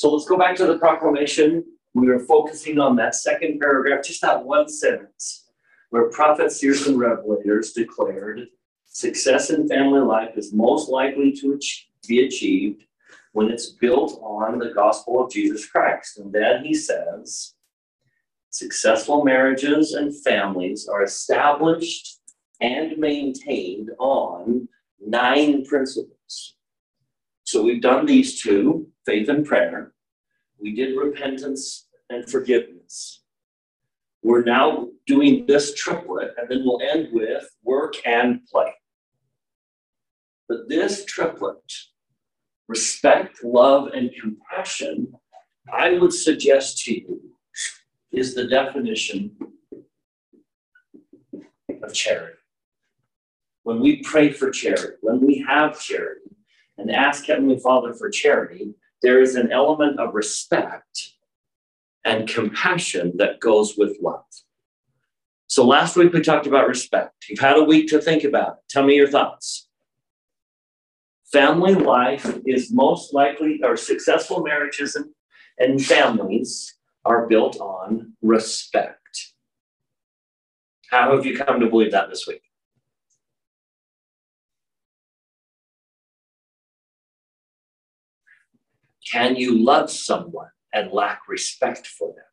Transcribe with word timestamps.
So 0.00 0.10
let's 0.10 0.24
go 0.24 0.38
back 0.38 0.56
to 0.56 0.66
the 0.66 0.78
proclamation. 0.78 1.62
We 1.92 2.06
were 2.06 2.20
focusing 2.20 2.78
on 2.78 2.96
that 2.96 3.14
second 3.14 3.60
paragraph, 3.60 4.02
just 4.02 4.22
that 4.22 4.42
one 4.42 4.66
sentence, 4.66 5.50
where 5.90 6.08
prophets, 6.08 6.58
seers, 6.58 6.86
and 6.86 6.96
revelators 6.96 7.74
declared 7.74 8.46
success 8.86 9.50
in 9.50 9.68
family 9.68 10.00
life 10.00 10.38
is 10.38 10.54
most 10.54 10.88
likely 10.88 11.32
to 11.32 11.60
be 12.08 12.24
achieved 12.24 12.84
when 13.32 13.50
it's 13.50 13.72
built 13.72 14.18
on 14.22 14.58
the 14.58 14.70
gospel 14.70 15.22
of 15.22 15.30
Jesus 15.30 15.66
Christ. 15.66 16.16
And 16.16 16.32
then 16.32 16.64
he 16.64 16.72
says, 16.72 17.52
successful 18.48 19.22
marriages 19.22 19.92
and 19.92 20.16
families 20.24 20.88
are 20.88 21.02
established 21.02 22.20
and 22.62 22.96
maintained 22.96 23.90
on 23.98 24.66
nine 24.98 25.62
principles. 25.66 26.54
So 27.44 27.62
we've 27.62 27.82
done 27.82 28.06
these 28.06 28.40
two 28.40 28.89
faith 29.06 29.28
and 29.28 29.44
prayer. 29.46 29.92
We 30.60 30.74
did 30.74 30.96
repentance 30.96 31.88
and 32.08 32.28
forgiveness. 32.28 33.22
We're 34.22 34.44
now 34.44 34.88
doing 35.06 35.46
this 35.46 35.74
triplet, 35.74 36.32
and 36.36 36.48
then 36.48 36.62
we'll 36.64 36.80
end 36.82 37.08
with 37.12 37.48
work 37.64 37.94
and 38.04 38.44
play. 38.46 38.74
But 40.48 40.68
this 40.68 41.04
triplet, 41.04 41.72
respect, 42.68 43.42
love, 43.42 43.88
and 43.94 44.10
compassion, 44.20 45.12
I 45.72 45.98
would 45.98 46.12
suggest 46.12 46.84
to 46.84 46.94
you 46.94 47.20
is 48.12 48.34
the 48.34 48.48
definition 48.48 49.36
of 51.82 51.94
charity. 51.94 52.36
When 53.62 53.80
we 53.80 54.02
pray 54.02 54.32
for 54.32 54.50
charity, 54.50 54.96
when 55.00 55.24
we 55.24 55.44
have 55.48 55.80
charity 55.80 56.36
and 56.76 56.90
ask 56.90 57.26
Heavenly 57.26 57.58
Father 57.58 57.94
for 57.94 58.10
charity, 58.10 58.74
there 59.02 59.20
is 59.20 59.34
an 59.34 59.50
element 59.50 59.98
of 59.98 60.14
respect 60.14 61.12
and 62.04 62.28
compassion 62.28 63.12
that 63.16 63.40
goes 63.40 63.76
with 63.76 63.96
love. 64.00 64.24
So 65.46 65.66
last 65.66 65.96
week 65.96 66.12
we 66.12 66.20
talked 66.20 66.46
about 66.46 66.68
respect. 66.68 67.26
You've 67.28 67.40
had 67.40 67.58
a 67.58 67.64
week 67.64 67.88
to 67.88 68.00
think 68.00 68.24
about 68.24 68.48
it. 68.48 68.58
Tell 68.68 68.84
me 68.84 68.94
your 68.94 69.08
thoughts. 69.08 69.68
Family 71.32 71.74
life 71.74 72.38
is 72.46 72.72
most 72.72 73.14
likely, 73.14 73.60
or 73.62 73.76
successful 73.76 74.42
marriages 74.42 74.96
and, 74.96 75.06
and 75.58 75.84
families 75.84 76.74
are 77.04 77.26
built 77.26 77.56
on 77.60 78.14
respect. 78.22 78.96
How 80.90 81.14
have 81.14 81.24
you 81.24 81.36
come 81.36 81.60
to 81.60 81.68
believe 81.68 81.92
that 81.92 82.10
this 82.10 82.26
week? 82.26 82.42
Can 89.08 89.36
you 89.36 89.58
love 89.62 89.90
someone 89.90 90.50
and 90.72 90.92
lack 90.92 91.22
respect 91.28 91.86
for 91.86 92.08
them? 92.08 92.24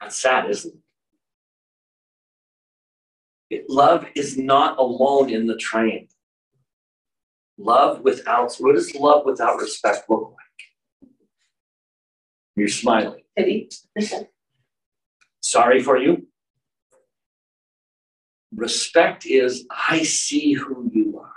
That's 0.00 0.18
sad, 0.18 0.50
isn't 0.50 0.74
it? 0.74 0.80
it 3.48 3.70
love 3.70 4.06
is 4.14 4.36
not 4.36 4.78
alone 4.78 5.30
in 5.30 5.46
the 5.46 5.56
train. 5.56 6.08
Love 7.58 8.00
without, 8.02 8.54
what 8.58 8.74
does 8.74 8.94
love 8.94 9.24
without 9.24 9.60
respect 9.60 10.04
look 10.08 10.32
like? 10.32 11.10
You're 12.56 12.68
smiling. 12.68 13.22
Pity. 13.36 13.68
Sorry 15.40 15.82
for 15.82 15.96
you. 15.96 16.26
Respect 18.54 19.26
is 19.26 19.66
I 19.70 20.02
see 20.02 20.54
who 20.54 20.90
you 20.92 21.20
are. 21.20 21.32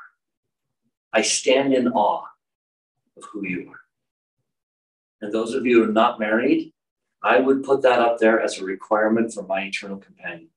I 1.11 1.21
stand 1.21 1.73
in 1.73 1.89
awe 1.89 2.25
of 3.19 3.29
who 3.31 3.45
you 3.45 3.69
are. 3.69 3.79
And 5.21 5.33
those 5.33 5.53
of 5.53 5.65
you 5.65 5.83
who 5.83 5.89
are 5.89 5.93
not 5.93 6.19
married, 6.19 6.73
I 7.21 7.39
would 7.39 7.63
put 7.63 7.81
that 7.81 7.99
up 7.99 8.17
there 8.17 8.41
as 8.41 8.57
a 8.57 8.63
requirement 8.65 9.33
for 9.33 9.43
my 9.43 9.61
eternal 9.61 9.97
companion. 9.97 10.49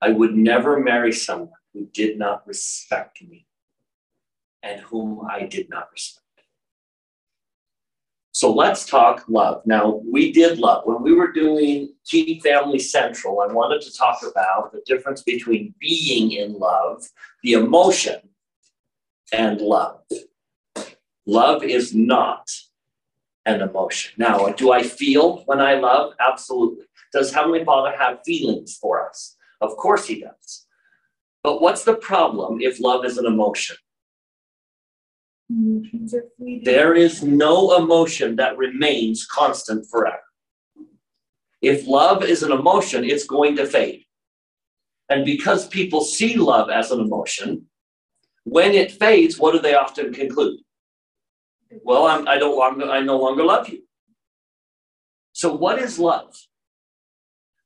I 0.00 0.10
would 0.10 0.34
never 0.34 0.78
marry 0.78 1.12
someone 1.12 1.50
who 1.74 1.86
did 1.92 2.18
not 2.18 2.46
respect 2.46 3.22
me 3.22 3.46
and 4.62 4.80
whom 4.80 5.26
I 5.28 5.46
did 5.46 5.68
not 5.68 5.90
respect. 5.92 6.22
So 8.34 8.52
let's 8.52 8.86
talk 8.86 9.24
love. 9.28 9.62
Now, 9.66 10.00
we 10.10 10.32
did 10.32 10.58
love. 10.58 10.86
When 10.86 11.02
we 11.02 11.12
were 11.12 11.32
doing 11.32 11.94
Keep 12.06 12.42
Family 12.42 12.78
Central, 12.78 13.40
I 13.40 13.52
wanted 13.52 13.82
to 13.82 13.92
talk 13.96 14.20
about 14.22 14.72
the 14.72 14.80
difference 14.86 15.22
between 15.22 15.74
being 15.78 16.32
in 16.32 16.58
love, 16.58 17.06
the 17.42 17.52
emotion, 17.52 18.20
and 19.32 19.60
love. 19.60 20.00
Love 21.26 21.62
is 21.62 21.94
not 21.94 22.48
an 23.44 23.60
emotion. 23.60 24.12
Now, 24.16 24.48
do 24.48 24.72
I 24.72 24.82
feel 24.82 25.38
when 25.46 25.60
I 25.60 25.74
love? 25.74 26.14
Absolutely. 26.20 26.84
Does 27.12 27.32
Heavenly 27.32 27.64
Father 27.64 27.94
have 27.96 28.20
feelings 28.24 28.76
for 28.76 29.08
us? 29.08 29.36
Of 29.60 29.76
course 29.76 30.06
He 30.06 30.20
does. 30.20 30.66
But 31.42 31.60
what's 31.60 31.84
the 31.84 31.94
problem 31.94 32.60
if 32.60 32.80
love 32.80 33.04
is 33.04 33.18
an 33.18 33.26
emotion? 33.26 33.76
There 36.64 36.94
is 36.94 37.22
no 37.22 37.76
emotion 37.76 38.36
that 38.36 38.56
remains 38.56 39.26
constant 39.26 39.86
forever. 39.90 40.22
If 41.60 41.86
love 41.86 42.24
is 42.24 42.42
an 42.42 42.52
emotion, 42.52 43.04
it's 43.04 43.24
going 43.24 43.56
to 43.56 43.66
fade. 43.66 44.04
And 45.08 45.24
because 45.24 45.68
people 45.68 46.02
see 46.02 46.36
love 46.36 46.70
as 46.70 46.90
an 46.90 47.00
emotion, 47.00 47.66
when 48.44 48.72
it 48.72 48.92
fades, 48.92 49.38
what 49.38 49.52
do 49.52 49.58
they 49.58 49.74
often 49.74 50.12
conclude? 50.12 50.58
Well, 51.84 52.06
I'm, 52.06 52.28
I 52.28 52.38
don't 52.38 52.56
longer, 52.56 52.90
I 52.90 53.00
no 53.00 53.18
longer 53.18 53.44
love 53.44 53.68
you. 53.68 53.82
So, 55.32 55.54
what 55.54 55.78
is 55.78 55.98
love? 55.98 56.34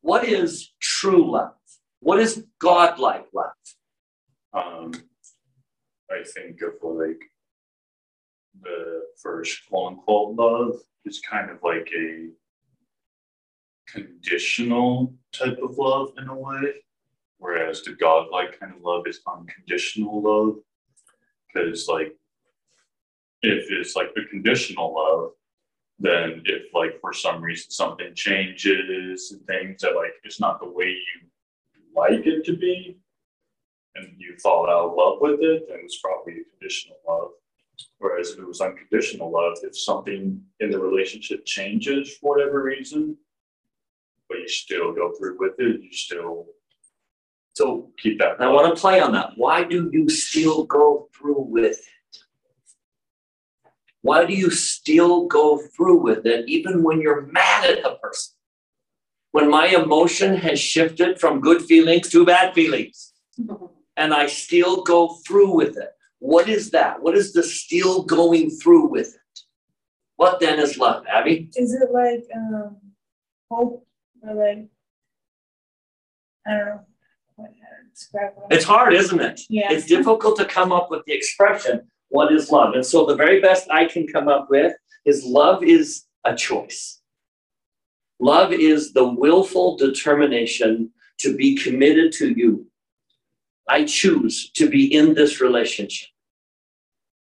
What 0.01 0.25
is 0.25 0.73
true 0.81 1.33
love? 1.33 1.55
What 2.01 2.21
is 2.21 2.45
God-like 2.61 3.27
love? 3.35 3.53
Um, 4.53 4.93
I 6.11 6.23
think 6.23 6.61
of 6.63 6.75
like 6.83 7.21
the 8.63 9.03
first 9.21 9.69
quote 9.69 9.93
unquote 9.93 10.37
love 10.37 10.77
is 11.05 11.21
kind 11.21 11.51
of 11.51 11.59
like 11.63 11.91
a 11.97 12.29
conditional 13.89 15.15
type 15.33 15.59
of 15.63 15.77
love 15.79 16.13
in 16.19 16.29
a 16.29 16.35
way, 16.35 16.75
whereas 17.39 17.83
the 17.83 17.93
godlike 17.93 18.59
kind 18.59 18.73
of 18.75 18.83
love 18.83 19.07
is 19.07 19.21
unconditional 19.27 20.23
love. 20.23 20.57
Because 21.53 21.89
like 21.89 22.15
if 23.43 23.67
it's 23.71 23.97
like 23.97 24.15
the 24.15 24.25
conditional 24.31 24.95
love, 24.95 25.33
then 25.99 26.43
if 26.45 26.73
like 26.75 27.01
for 27.01 27.13
some 27.13 27.43
reason 27.43 27.71
something 27.71 28.15
changes 28.15 29.33
and 29.33 29.47
things 29.47 29.83
that 29.83 29.97
like 29.97 30.13
it's 30.25 30.41
not 30.41 30.61
the 30.61 30.69
way 30.69 30.89
you 30.89 31.29
like 31.95 32.27
it 32.27 32.45
to 32.45 32.57
be, 32.57 32.99
and 33.95 34.15
you 34.19 34.37
fall 34.43 34.69
out 34.69 34.91
of 34.91 34.97
love 34.97 35.19
with 35.21 35.41
it, 35.41 35.67
then 35.69 35.79
it's 35.83 36.01
probably 36.01 36.35
a 36.35 36.45
conditional 36.59 36.99
love. 37.09 37.31
Whereas 37.99 38.31
if 38.31 38.39
it 38.39 38.47
was 38.47 38.61
unconditional 38.61 39.31
love, 39.33 39.59
if 39.63 39.79
something 39.79 40.43
in 40.61 40.71
the 40.71 40.79
relationship 40.79 41.47
changes 41.47 42.17
for 42.19 42.37
whatever 42.37 42.63
reason, 42.63 43.17
but 44.29 44.39
you 44.39 44.49
still 44.49 44.93
go 44.93 45.13
through 45.19 45.39
with 45.39 45.55
it, 45.59 45.83
you 45.83 45.93
still 45.93 46.47
So 47.55 47.91
keep 47.99 48.19
that. 48.19 48.41
I 48.41 48.49
want 48.49 48.75
to 48.75 48.81
play 48.81 49.01
on 49.01 49.13
that. 49.13 49.31
Why 49.37 49.65
do 49.65 49.89
you 49.93 50.11
still 50.11 50.65
go 50.65 51.09
through 51.17 51.41
with 51.41 51.65
it? 51.65 51.77
Why 54.07 54.25
do 54.25 54.35
you 54.35 54.51
still 54.51 55.27
go 55.27 55.59
through 55.59 55.99
with 55.99 56.27
it 56.27 56.49
even 56.49 56.85
when 56.85 57.01
you're 57.01 57.23
mad 57.23 57.65
at 57.69 57.83
the 57.83 57.97
person? 58.01 58.35
When 59.33 59.51
my 59.51 59.67
emotion 59.67 60.37
has 60.37 60.61
shifted 60.61 61.19
from 61.19 61.41
good 61.41 61.63
feelings 61.63 62.09
to 62.11 62.25
bad 62.25 62.55
feelings, 62.55 63.13
and 63.97 64.15
I 64.15 64.29
still 64.29 64.85
go 64.85 65.17
through 65.27 65.57
with 65.57 65.77
it. 65.77 65.91
What 66.21 66.49
is 66.49 66.71
that? 66.71 67.03
What 67.03 67.17
is 67.17 67.33
the 67.33 67.43
still 67.43 68.05
going 68.05 68.51
through 68.51 68.87
with 68.87 69.09
it? 69.09 69.41
What 70.15 70.39
then 70.39 70.61
is 70.61 70.79
love, 70.79 71.05
Abby? 71.09 71.51
Is 71.57 71.75
it 71.75 71.91
like 71.91 72.25
um, 72.35 72.77
hope 73.51 73.87
or 74.23 74.35
like 74.35 74.69
I 76.47 76.51
don't 76.51 76.67
know 76.67 76.81
what 77.35 77.51
how 77.61 77.83
to 77.83 77.91
describe 77.91 78.35
it. 78.39 78.55
It's 78.55 78.65
hard, 78.65 78.95
isn't 78.95 79.21
it? 79.21 79.41
Yeah. 79.51 79.73
It's 79.73 79.87
difficult 79.87 80.37
to 80.37 80.45
come 80.45 80.71
up 80.71 80.93
with 80.93 81.05
the 81.07 81.13
expression, 81.13 81.89
what 82.17 82.33
is 82.33 82.51
love? 82.51 82.73
And 82.75 82.85
so 82.85 83.05
the 83.05 83.15
very 83.15 83.41
best 83.41 83.71
I 83.71 83.85
can 83.85 84.07
come 84.07 84.27
up 84.27 84.49
with 84.49 84.73
is 85.05 85.25
love 85.25 85.63
is 85.63 86.05
a 86.25 86.35
choice. 86.35 87.01
Love 88.19 88.53
is 88.53 88.95
the 88.95 89.07
willful 89.07 89.77
determination 89.77 90.91
to 91.19 91.37
be 91.37 91.55
committed 91.57 92.13
to 92.13 92.31
you. 92.31 92.67
I 93.69 93.85
choose 93.85 94.51
to 94.53 94.71
be 94.71 94.95
in 94.95 95.13
this 95.13 95.41
relationship, 95.43 96.09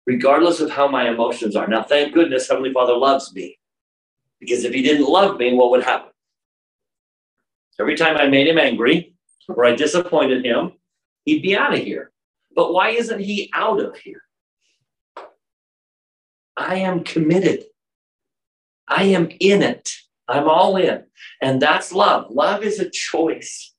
regardless 0.06 0.62
of 0.62 0.69
how 0.72 0.88
my 0.88 1.10
emotions 1.10 1.56
are. 1.57 1.68
Now, 1.68 1.83
thank 1.83 2.13
goodness 2.13 2.48
Heavenly 2.48 2.72
Father 2.72 2.95
loves 2.95 3.33
me, 3.33 3.60
because 4.40 4.63
if 4.63 4.74
He 4.74 4.81
didn't 4.81 5.10
love 5.10 5.38
me, 5.38 5.54
what 5.54 5.72
would 5.72 5.83
happen? 5.83 6.12
Every 7.80 7.95
time 7.95 8.16
I 8.18 8.28
made 8.28 8.48
Him 8.48 8.57
angry 8.57 9.16
or 9.50 9.66
I 9.66 9.75
disappointed 9.75 10.45
Him, 10.45 10.74
He'd 11.25 11.42
be 11.42 11.57
out 11.57 11.74
of 11.74 11.80
here. 11.80 12.12
But 12.56 12.72
why 12.72 12.92
isn't 12.92 13.19
He 13.19 13.50
out 13.54 13.81
of 13.81 13.98
here? 13.98 14.22
I 16.57 16.77
am 16.77 17.04
committed. 17.04 17.65
I 18.88 19.04
am 19.04 19.30
in 19.39 19.62
it. 19.62 19.92
I'm 20.27 20.50
all 20.50 20.75
in. 20.75 21.04
And 21.42 21.62
that's 21.62 21.94
love. 21.94 22.31
Love 22.31 22.63
is 22.63 22.80
a 22.80 22.89
choice. 22.89 23.74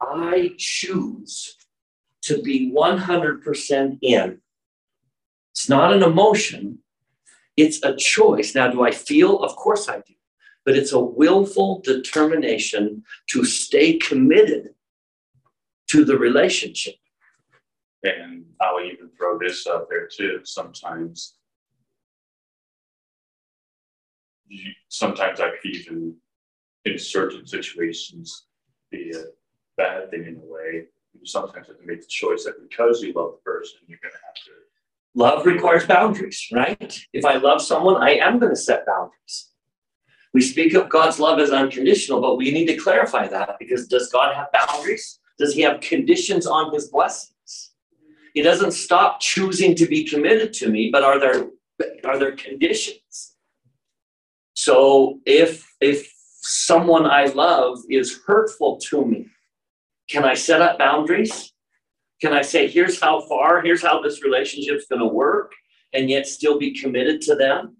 I 0.00 0.50
choose 0.58 1.56
to 2.22 2.42
be 2.42 2.72
100% 2.72 3.98
in. 4.02 4.40
It's 5.52 5.68
not 5.68 5.94
an 5.94 6.02
emotion, 6.02 6.80
it's 7.56 7.82
a 7.82 7.96
choice. 7.96 8.54
Now, 8.54 8.70
do 8.70 8.82
I 8.82 8.90
feel? 8.90 9.38
Of 9.42 9.56
course 9.56 9.88
I 9.88 9.96
do. 9.96 10.14
But 10.66 10.76
it's 10.76 10.92
a 10.92 11.00
willful 11.00 11.80
determination 11.82 13.04
to 13.30 13.44
stay 13.44 13.96
committed 13.96 14.70
to 15.88 16.04
the 16.04 16.18
relationship. 16.18 16.96
And 18.02 18.44
I'll 18.60 18.84
even 18.84 19.08
throw 19.16 19.38
this 19.38 19.66
out 19.66 19.86
there 19.88 20.08
too. 20.08 20.40
Sometimes, 20.44 21.36
you, 24.48 24.72
sometimes 24.88 25.40
I 25.40 25.50
could 25.50 25.70
even, 25.70 26.16
in 26.84 26.98
certain 26.98 27.46
situations, 27.46 28.46
be 28.90 29.12
a 29.12 29.24
bad 29.76 30.10
thing 30.10 30.24
in 30.26 30.36
a 30.36 30.52
way. 30.52 30.86
You 31.12 31.24
sometimes 31.24 31.66
have 31.68 31.78
to 31.78 31.86
make 31.86 32.00
the 32.00 32.06
choice 32.06 32.44
that 32.44 32.60
because 32.68 33.02
you 33.02 33.12
love 33.12 33.32
the 33.32 33.50
person, 33.50 33.80
you're 33.86 33.98
going 34.02 34.12
to 34.12 34.18
have 34.26 34.34
to. 34.34 34.50
Love 35.14 35.46
requires 35.46 35.86
boundaries, 35.86 36.46
right? 36.52 36.98
If 37.12 37.24
I 37.24 37.36
love 37.36 37.62
someone, 37.62 37.96
I 37.96 38.16
am 38.16 38.38
going 38.38 38.52
to 38.52 38.60
set 38.60 38.84
boundaries. 38.86 39.50
We 40.34 40.42
speak 40.42 40.74
of 40.74 40.90
God's 40.90 41.18
love 41.18 41.38
as 41.38 41.50
unconditional, 41.50 42.20
but 42.20 42.36
we 42.36 42.50
need 42.50 42.66
to 42.66 42.76
clarify 42.76 43.26
that 43.28 43.56
because 43.58 43.88
does 43.88 44.10
God 44.10 44.34
have 44.34 44.48
boundaries? 44.52 45.18
Does 45.38 45.54
he 45.54 45.62
have 45.62 45.80
conditions 45.80 46.46
on 46.46 46.72
his 46.74 46.88
blessings? 46.88 47.72
He 48.34 48.42
doesn't 48.42 48.72
stop 48.72 49.20
choosing 49.20 49.74
to 49.76 49.86
be 49.86 50.04
committed 50.04 50.52
to 50.54 50.68
me, 50.68 50.90
but 50.92 51.02
are 51.02 51.18
there 51.18 51.46
are 52.04 52.18
there 52.18 52.36
conditions? 52.36 53.35
So 54.66 55.20
if 55.24 55.72
if 55.80 56.12
someone 56.40 57.06
I 57.06 57.26
love 57.26 57.78
is 57.88 58.20
hurtful 58.26 58.78
to 58.88 59.06
me, 59.06 59.28
can 60.10 60.24
I 60.24 60.34
set 60.34 60.60
up 60.60 60.76
boundaries? 60.76 61.52
Can 62.20 62.32
I 62.32 62.42
say, 62.42 62.66
here's 62.66 63.00
how 63.00 63.20
far, 63.20 63.62
here's 63.62 63.82
how 63.82 64.02
this 64.02 64.24
relationship's 64.24 64.86
going 64.88 65.02
to 65.02 65.06
work, 65.06 65.52
and 65.92 66.10
yet 66.10 66.26
still 66.26 66.58
be 66.58 66.72
committed 66.80 67.20
to 67.22 67.36
them? 67.36 67.76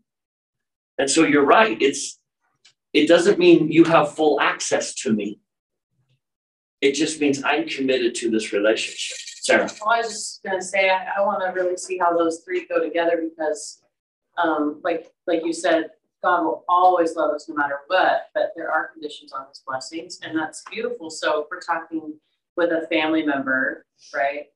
And 0.96 1.10
so 1.10 1.24
you're 1.24 1.50
right. 1.58 1.76
It's 1.82 2.20
it 2.92 3.08
doesn't 3.08 3.40
mean 3.40 3.72
you 3.72 3.82
have 3.82 4.14
full 4.14 4.40
access 4.40 4.94
to 5.02 5.12
me. 5.12 5.40
It 6.80 6.92
just 6.92 7.20
means 7.20 7.42
I'm 7.42 7.66
committed 7.68 8.14
to 8.20 8.30
this 8.30 8.52
relationship. 8.52 9.16
Sarah. 9.42 9.68
Well, 9.80 9.92
I 9.92 10.02
was 10.02 10.10
just 10.10 10.42
gonna 10.44 10.62
say, 10.62 10.88
I, 10.88 11.00
I 11.18 11.20
wanna 11.26 11.52
really 11.52 11.78
see 11.78 11.98
how 11.98 12.16
those 12.16 12.42
three 12.44 12.64
go 12.68 12.80
together 12.80 13.24
because, 13.28 13.82
um, 14.38 14.80
like, 14.84 15.10
like 15.26 15.44
you 15.44 15.52
said, 15.52 15.90
God 16.22 16.44
will 16.44 16.64
always 16.68 17.14
love 17.14 17.34
us 17.34 17.48
no 17.48 17.54
matter 17.54 17.78
what, 17.86 18.28
but 18.34 18.52
there 18.56 18.70
are 18.70 18.88
conditions 18.88 19.32
on 19.32 19.46
his 19.48 19.62
blessings, 19.66 20.18
and 20.22 20.36
that's 20.36 20.62
beautiful. 20.70 21.10
So 21.10 21.42
if 21.42 21.46
we're 21.50 21.60
talking 21.60 22.14
with 22.56 22.70
a 22.72 22.86
family 22.88 23.24
member, 23.24 23.84
right? 24.14 24.46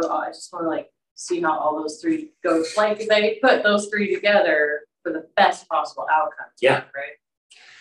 Oh, 0.00 0.10
I 0.10 0.28
just 0.28 0.52
wanna 0.52 0.68
like 0.68 0.90
see 1.14 1.40
how 1.40 1.58
all 1.58 1.80
those 1.80 2.00
three 2.00 2.32
go, 2.42 2.64
like 2.76 3.06
they 3.08 3.38
put 3.42 3.62
those 3.62 3.88
three 3.88 4.14
together 4.14 4.80
for 5.02 5.12
the 5.12 5.26
best 5.36 5.68
possible 5.68 6.06
outcome. 6.10 6.46
Yeah. 6.60 6.84
Right? 6.94 7.18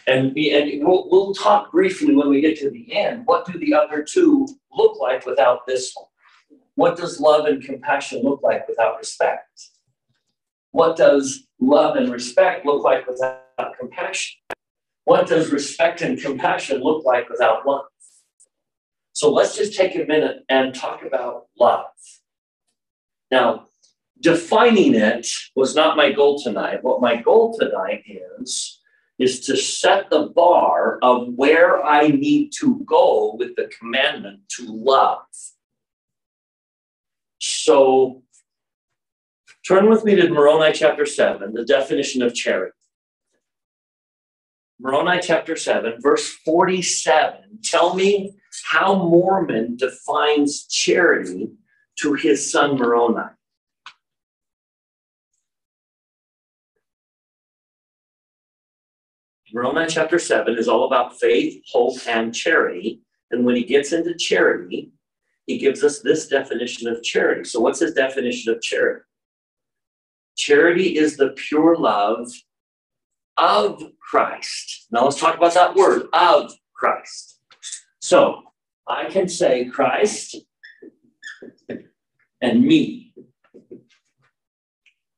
And 0.05 0.33
we, 0.33 0.53
and 0.53 0.85
we'll, 0.85 1.09
we'll 1.09 1.33
talk 1.33 1.71
briefly 1.71 2.13
when 2.13 2.29
we 2.29 2.41
get 2.41 2.59
to 2.59 2.69
the 2.69 2.93
end. 2.93 3.25
What 3.25 3.45
do 3.45 3.57
the 3.57 3.73
other 3.73 4.03
two 4.03 4.47
look 4.71 4.99
like 4.99 5.25
without 5.25 5.65
this 5.65 5.93
one? 5.95 6.07
What 6.75 6.97
does 6.97 7.19
love 7.19 7.45
and 7.45 7.63
compassion 7.63 8.21
look 8.21 8.41
like 8.43 8.67
without 8.67 8.97
respect? 8.97 9.69
What 10.71 10.97
does 10.97 11.47
love 11.63 11.95
and 11.95 12.11
respect 12.11 12.65
look 12.65 12.83
like 12.83 13.07
without 13.07 13.43
compassion? 13.79 14.39
What 15.05 15.27
does 15.27 15.51
respect 15.51 16.01
and 16.01 16.19
compassion 16.19 16.81
look 16.81 17.05
like 17.05 17.29
without 17.29 17.65
love? 17.65 17.85
So 19.13 19.31
let's 19.31 19.55
just 19.55 19.75
take 19.75 19.95
a 19.95 20.05
minute 20.05 20.43
and 20.49 20.73
talk 20.73 21.03
about 21.05 21.47
love. 21.59 21.85
Now, 23.29 23.67
defining 24.19 24.95
it 24.95 25.27
was 25.55 25.75
not 25.75 25.97
my 25.97 26.11
goal 26.11 26.41
tonight. 26.41 26.83
What 26.83 27.01
my 27.01 27.17
goal 27.21 27.57
tonight 27.57 28.03
is 28.41 28.79
is 29.19 29.41
to 29.41 29.55
set 29.55 30.09
the 30.09 30.29
bar 30.35 30.97
of 31.03 31.27
where 31.35 31.83
I 31.83 32.07
need 32.07 32.51
to 32.59 32.83
go 32.85 33.35
with 33.37 33.55
the 33.55 33.69
commandment 33.79 34.39
to 34.57 34.65
love. 34.65 35.19
So 37.39 38.22
turn 39.65 39.89
with 39.89 40.03
me 40.03 40.15
to 40.15 40.29
Moroni 40.29 40.73
chapter 40.73 41.05
7, 41.05 41.53
the 41.53 41.65
definition 41.65 42.21
of 42.21 42.33
charity. 42.33 42.73
Moroni 44.79 45.19
chapter 45.21 45.55
7, 45.55 46.01
verse 46.01 46.27
47. 46.45 47.59
Tell 47.63 47.95
me 47.95 48.35
how 48.65 48.95
Mormon 48.95 49.77
defines 49.77 50.65
charity 50.67 51.51
to 51.99 52.13
his 52.13 52.51
son 52.51 52.75
Moroni. 52.75 53.29
Moroni 59.53 59.85
chapter 59.87 60.17
7 60.17 60.57
is 60.57 60.67
all 60.67 60.85
about 60.85 61.19
faith, 61.19 61.63
hope, 61.71 61.95
and 62.07 62.33
charity. 62.33 63.01
And 63.29 63.45
when 63.45 63.55
he 63.55 63.63
gets 63.63 63.93
into 63.93 64.15
charity, 64.15 64.91
he 65.45 65.59
gives 65.59 65.83
us 65.83 65.99
this 65.99 66.27
definition 66.27 66.87
of 66.87 67.03
charity. 67.03 67.43
So, 67.43 67.59
what's 67.59 67.79
his 67.79 67.93
definition 67.93 68.51
of 68.51 68.61
charity? 68.61 69.03
Charity 70.35 70.97
is 70.97 71.17
the 71.17 71.29
pure 71.29 71.75
love 71.75 72.31
of 73.37 73.81
Christ. 73.99 74.87
Now, 74.91 75.05
let's 75.05 75.19
talk 75.19 75.37
about 75.37 75.53
that 75.53 75.75
word 75.75 76.03
of 76.13 76.53
Christ. 76.73 77.39
So, 77.99 78.43
I 78.87 79.05
can 79.05 79.29
say 79.29 79.65
Christ 79.65 80.35
and 82.41 82.63
me. 82.63 83.13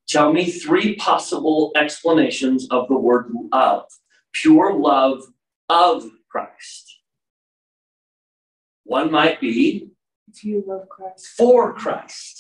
Tell 0.08 0.32
me 0.32 0.52
three 0.52 0.96
possible 0.98 1.72
explanations 1.76 2.68
of 2.70 2.88
the 2.88 2.96
word 2.98 3.32
of 3.52 3.86
pure 4.34 4.74
love 4.74 5.24
of 5.68 6.06
Christ. 6.30 7.00
One 8.84 9.12
might 9.12 9.42
be 9.42 9.90
If 10.32 10.44
you 10.44 10.64
love 10.68 10.88
Christ. 10.90 11.26
for 11.36 11.74
Christ. 11.74 12.35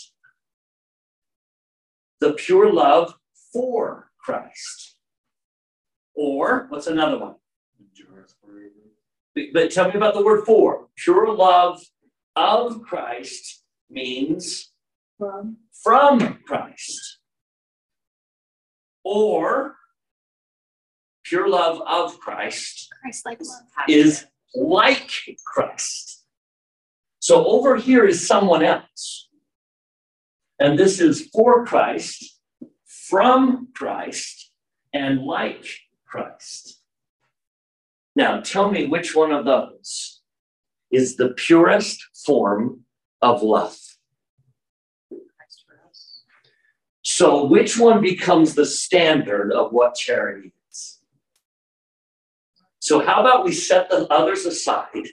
The 2.25 2.33
pure 2.33 2.73
love 2.73 3.13
for 3.53 4.09
Christ. 4.17 4.95
Or 6.15 6.65
what's 6.69 6.87
another 6.87 7.19
one? 7.19 7.35
But 9.53 9.69
tell 9.69 9.89
me 9.89 9.93
about 9.93 10.15
the 10.15 10.23
word 10.23 10.43
for. 10.43 10.87
Pure 10.97 11.35
love 11.35 11.83
of 12.35 12.81
Christ 12.81 13.63
means 13.91 14.71
From. 15.19 15.57
from 15.83 16.39
Christ. 16.47 17.19
Or 19.03 19.75
pure 21.25 21.47
love 21.47 21.79
of 21.85 22.19
Christ 22.19 22.89
Christ 23.03 23.23
like 23.23 23.39
love. 23.39 23.87
is 23.87 24.25
like 24.55 25.11
Christ. 25.45 26.25
So 27.19 27.45
over 27.45 27.75
here 27.75 28.03
is 28.03 28.25
someone 28.25 28.63
else. 28.63 29.29
And 30.59 30.79
this 30.79 30.99
is 31.01 31.29
for 31.33 31.65
Christ, 31.65 32.39
from 32.85 33.69
Christ, 33.73 34.51
and 34.93 35.21
like 35.21 35.65
Christ. 36.05 36.81
Now 38.15 38.39
tell 38.39 38.71
me 38.71 38.87
which 38.87 39.15
one 39.15 39.31
of 39.31 39.45
those 39.45 40.21
is 40.91 41.17
the 41.17 41.29
purest 41.29 42.01
form 42.25 42.85
of 43.21 43.43
love. 43.43 43.77
So 47.03 47.45
which 47.45 47.77
one 47.77 48.01
becomes 48.01 48.55
the 48.55 48.65
standard 48.65 49.51
of 49.51 49.71
what 49.71 49.95
charity 49.95 50.53
is? 50.71 50.99
So 52.79 53.05
how 53.05 53.21
about 53.21 53.45
we 53.45 53.51
set 53.51 53.89
the 53.89 54.07
others 54.07 54.45
aside 54.45 55.09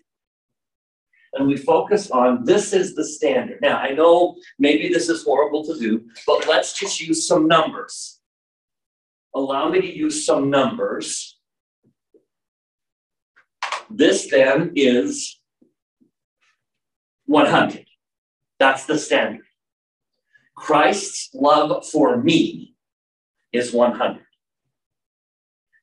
and 1.34 1.46
we 1.46 1.56
focus 1.56 2.10
on 2.10 2.44
this 2.44 2.72
is 2.72 2.94
the 2.94 3.04
standard. 3.04 3.60
Now, 3.62 3.78
I 3.78 3.90
know 3.90 4.36
maybe 4.58 4.88
this 4.88 5.08
is 5.08 5.24
horrible 5.24 5.64
to 5.64 5.78
do, 5.78 6.04
but 6.26 6.46
let's 6.46 6.78
just 6.78 7.00
use 7.00 7.26
some 7.26 7.48
numbers. 7.48 8.20
Allow 9.34 9.70
me 9.70 9.80
to 9.80 9.96
use 9.96 10.26
some 10.26 10.50
numbers. 10.50 11.38
This 13.90 14.30
then 14.30 14.72
is 14.74 15.40
100. 17.26 17.86
That's 18.58 18.84
the 18.84 18.98
standard. 18.98 19.44
Christ's 20.54 21.30
love 21.34 21.86
for 21.88 22.18
me 22.18 22.74
is 23.52 23.72
100. 23.72 24.22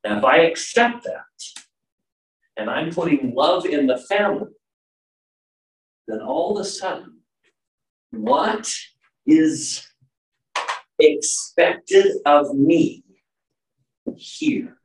Now, 0.06 0.20
if 0.20 0.24
I 0.24 0.38
accept 0.38 1.04
that, 1.04 1.24
and 2.56 2.70
I'm 2.70 2.92
putting 2.92 3.34
love 3.34 3.66
in 3.66 3.88
the 3.88 3.98
family, 3.98 4.52
then 6.10 6.22
all 6.22 6.58
of 6.58 6.66
a 6.66 6.68
sudden, 6.68 7.20
what 8.12 8.72
is 9.26 9.88
expected 11.00 12.18
of 12.26 12.56
me 12.56 13.04
here. 14.16 14.78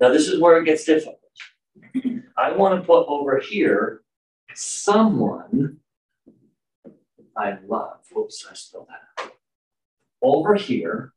Now, 0.00 0.10
this 0.10 0.28
is 0.28 0.40
where 0.40 0.58
it 0.58 0.64
gets 0.64 0.84
difficult. 0.84 1.18
I 2.36 2.52
want 2.52 2.80
to 2.80 2.86
put 2.86 3.06
over 3.08 3.38
here 3.38 4.02
someone 4.54 5.78
I 7.36 7.58
love. 7.66 8.00
Whoops, 8.12 8.46
I 8.50 8.54
spelled 8.54 8.88
that 8.88 9.24
out. 9.24 9.32
Over 10.22 10.54
here. 10.54 11.12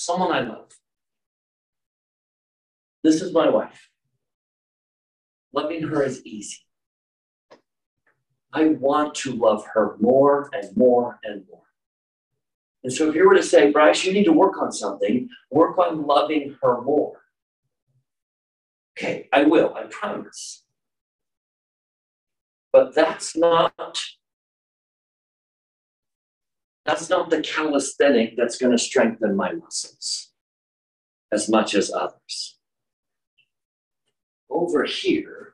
Someone 0.00 0.30
I 0.30 0.42
love. 0.42 0.70
This 3.02 3.20
is 3.20 3.32
my 3.32 3.48
wife. 3.48 3.90
Loving 5.52 5.82
her 5.88 6.04
is 6.04 6.24
easy. 6.24 6.58
I 8.52 8.68
want 8.68 9.16
to 9.16 9.32
love 9.32 9.66
her 9.74 9.96
more 9.98 10.50
and 10.52 10.76
more 10.76 11.18
and 11.24 11.42
more. 11.50 11.64
And 12.84 12.92
so 12.92 13.08
if 13.08 13.16
you 13.16 13.28
were 13.28 13.34
to 13.34 13.42
say, 13.42 13.72
Bryce, 13.72 14.04
you 14.04 14.12
need 14.12 14.26
to 14.26 14.32
work 14.32 14.62
on 14.62 14.70
something, 14.70 15.28
work 15.50 15.76
on 15.78 16.06
loving 16.06 16.56
her 16.62 16.80
more. 16.80 17.24
Okay, 18.96 19.28
I 19.32 19.42
will, 19.42 19.74
I 19.74 19.86
promise. 19.90 20.62
But 22.72 22.94
that's 22.94 23.36
not 23.36 24.00
that's 26.88 27.10
not 27.10 27.28
the 27.28 27.42
calisthenic 27.42 28.34
that's 28.34 28.56
going 28.56 28.72
to 28.72 28.78
strengthen 28.82 29.36
my 29.36 29.52
muscles 29.52 30.30
as 31.30 31.46
much 31.46 31.74
as 31.74 31.92
others. 31.92 32.56
Over 34.48 34.84
here, 34.84 35.52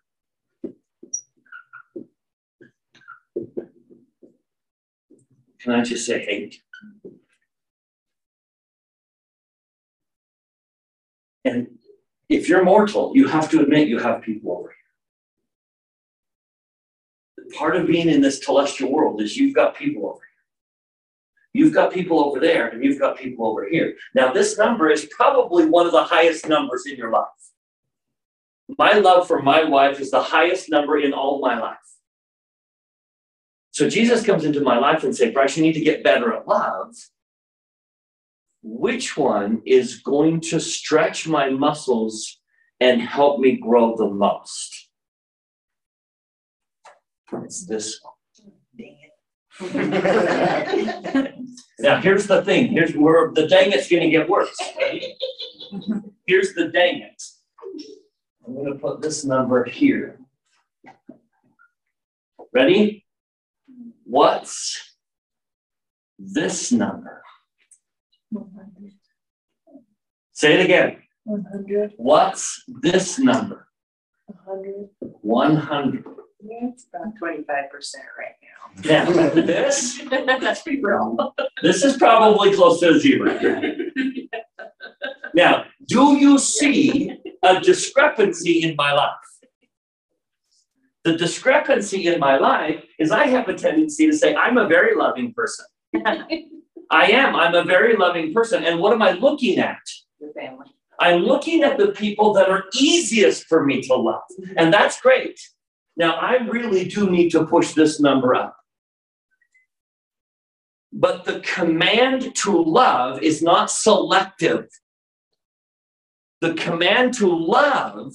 can 5.60 5.72
I 5.72 5.82
just 5.82 6.06
say 6.06 6.24
hate? 6.24 6.62
And 11.44 11.66
if 12.28 12.48
you're 12.48 12.62
mortal, 12.62 13.10
you 13.16 13.26
have 13.26 13.50
to 13.50 13.60
admit 13.60 13.88
you 13.88 13.98
have 13.98 14.22
people 14.22 14.52
over 14.52 14.72
here. 17.38 17.58
Part 17.58 17.74
of 17.74 17.88
being 17.88 18.08
in 18.08 18.20
this 18.20 18.38
telestial 18.46 18.92
world 18.92 19.20
is 19.20 19.36
you've 19.36 19.56
got 19.56 19.74
people 19.74 20.06
over 20.06 20.20
here. 20.20 20.33
You've 21.54 21.72
got 21.72 21.92
people 21.92 22.22
over 22.22 22.40
there, 22.40 22.68
and 22.68 22.84
you've 22.84 22.98
got 22.98 23.16
people 23.16 23.46
over 23.46 23.66
here. 23.66 23.94
Now, 24.14 24.32
this 24.32 24.58
number 24.58 24.90
is 24.90 25.06
probably 25.06 25.64
one 25.64 25.86
of 25.86 25.92
the 25.92 26.04
highest 26.04 26.48
numbers 26.48 26.84
in 26.86 26.96
your 26.96 27.10
life. 27.10 27.28
My 28.76 28.94
love 28.94 29.26
for 29.26 29.40
my 29.40 29.64
wife 29.64 30.00
is 30.00 30.10
the 30.10 30.22
highest 30.22 30.68
number 30.68 30.98
in 30.98 31.12
all 31.12 31.40
my 31.40 31.58
life. 31.58 31.78
So 33.70 33.88
Jesus 33.88 34.24
comes 34.24 34.44
into 34.44 34.60
my 34.60 34.78
life 34.78 35.04
and 35.04 35.16
says, 35.16 35.32
Bryce, 35.32 35.56
you 35.56 35.62
need 35.62 35.72
to 35.74 35.80
get 35.80 36.04
better 36.04 36.34
at 36.34 36.46
love 36.46 36.94
which 38.64 39.14
one 39.16 39.60
is 39.66 40.00
going 40.00 40.40
to 40.40 40.58
stretch 40.58 41.28
my 41.28 41.50
muscles 41.50 42.40
and 42.80 43.00
help 43.00 43.38
me 43.38 43.58
grow 43.58 43.94
the 43.94 44.08
most? 44.08 44.88
It's 47.44 47.66
this 47.66 48.00
one. 48.02 48.13
Now, 51.78 52.00
here's 52.00 52.26
the 52.26 52.42
thing. 52.44 52.68
Here's 52.68 52.94
where 52.94 53.30
the 53.32 53.46
dang 53.46 53.72
it's 53.72 53.88
going 53.88 54.02
to 54.02 54.10
get 54.10 54.28
worse. 54.28 54.56
Here's 56.26 56.54
the 56.54 56.68
dang 56.72 57.02
it. 57.02 57.22
I'm 58.46 58.54
going 58.54 58.72
to 58.72 58.78
put 58.78 59.00
this 59.00 59.24
number 59.24 59.64
here. 59.64 60.18
Ready? 62.52 63.04
What's 64.04 64.96
this 66.18 66.72
number? 66.72 67.22
Say 70.32 70.54
it 70.54 70.64
again. 70.64 70.98
One 71.24 71.44
hundred, 71.50 71.92
What's 71.96 72.62
this 72.82 73.18
number? 73.18 73.68
hundred. 74.44 74.88
100. 75.00 76.04
It's 76.46 76.86
about 76.92 77.16
twenty-five 77.18 77.70
percent 77.70 78.04
right 78.18 78.34
now. 78.42 79.04
Now, 79.04 79.28
this, 79.34 80.00
Let's 80.10 80.62
be 80.62 80.80
real. 80.82 81.34
this 81.62 81.84
is 81.84 81.96
probably 81.96 82.54
close 82.54 82.80
to 82.80 82.98
zero. 82.98 83.38
Now, 85.34 85.64
do 85.88 86.16
you 86.16 86.38
see 86.38 87.10
a 87.42 87.60
discrepancy 87.60 88.62
in 88.62 88.76
my 88.76 88.92
life? 88.92 89.10
The 91.02 91.16
discrepancy 91.16 92.06
in 92.06 92.20
my 92.20 92.38
life 92.38 92.84
is 93.00 93.10
I 93.10 93.26
have 93.26 93.48
a 93.48 93.54
tendency 93.54 94.06
to 94.06 94.16
say, 94.16 94.34
I'm 94.36 94.58
a 94.58 94.68
very 94.68 94.94
loving 94.96 95.34
person. 95.34 95.66
I 96.06 97.06
am. 97.10 97.34
I'm 97.34 97.54
a 97.54 97.64
very 97.64 97.96
loving 97.96 98.32
person. 98.32 98.62
And 98.64 98.78
what 98.78 98.92
am 98.92 99.02
I 99.02 99.10
looking 99.12 99.58
at? 99.58 99.80
Your 100.20 100.32
family. 100.34 100.66
I'm 101.00 101.22
looking 101.22 101.64
at 101.64 101.78
the 101.78 101.88
people 101.88 102.32
that 102.34 102.48
are 102.48 102.64
easiest 102.72 103.44
for 103.46 103.64
me 103.64 103.82
to 103.82 103.94
love. 103.96 104.22
And 104.56 104.72
that's 104.72 105.00
great. 105.00 105.40
Now, 105.96 106.14
I 106.14 106.36
really 106.36 106.88
do 106.88 107.08
need 107.08 107.30
to 107.30 107.46
push 107.46 107.72
this 107.72 108.00
number 108.00 108.34
up. 108.34 108.56
But 110.92 111.24
the 111.24 111.40
command 111.40 112.34
to 112.36 112.62
love 112.62 113.22
is 113.22 113.42
not 113.42 113.70
selective. 113.70 114.66
The 116.40 116.54
command 116.54 117.14
to 117.14 117.26
love 117.26 118.12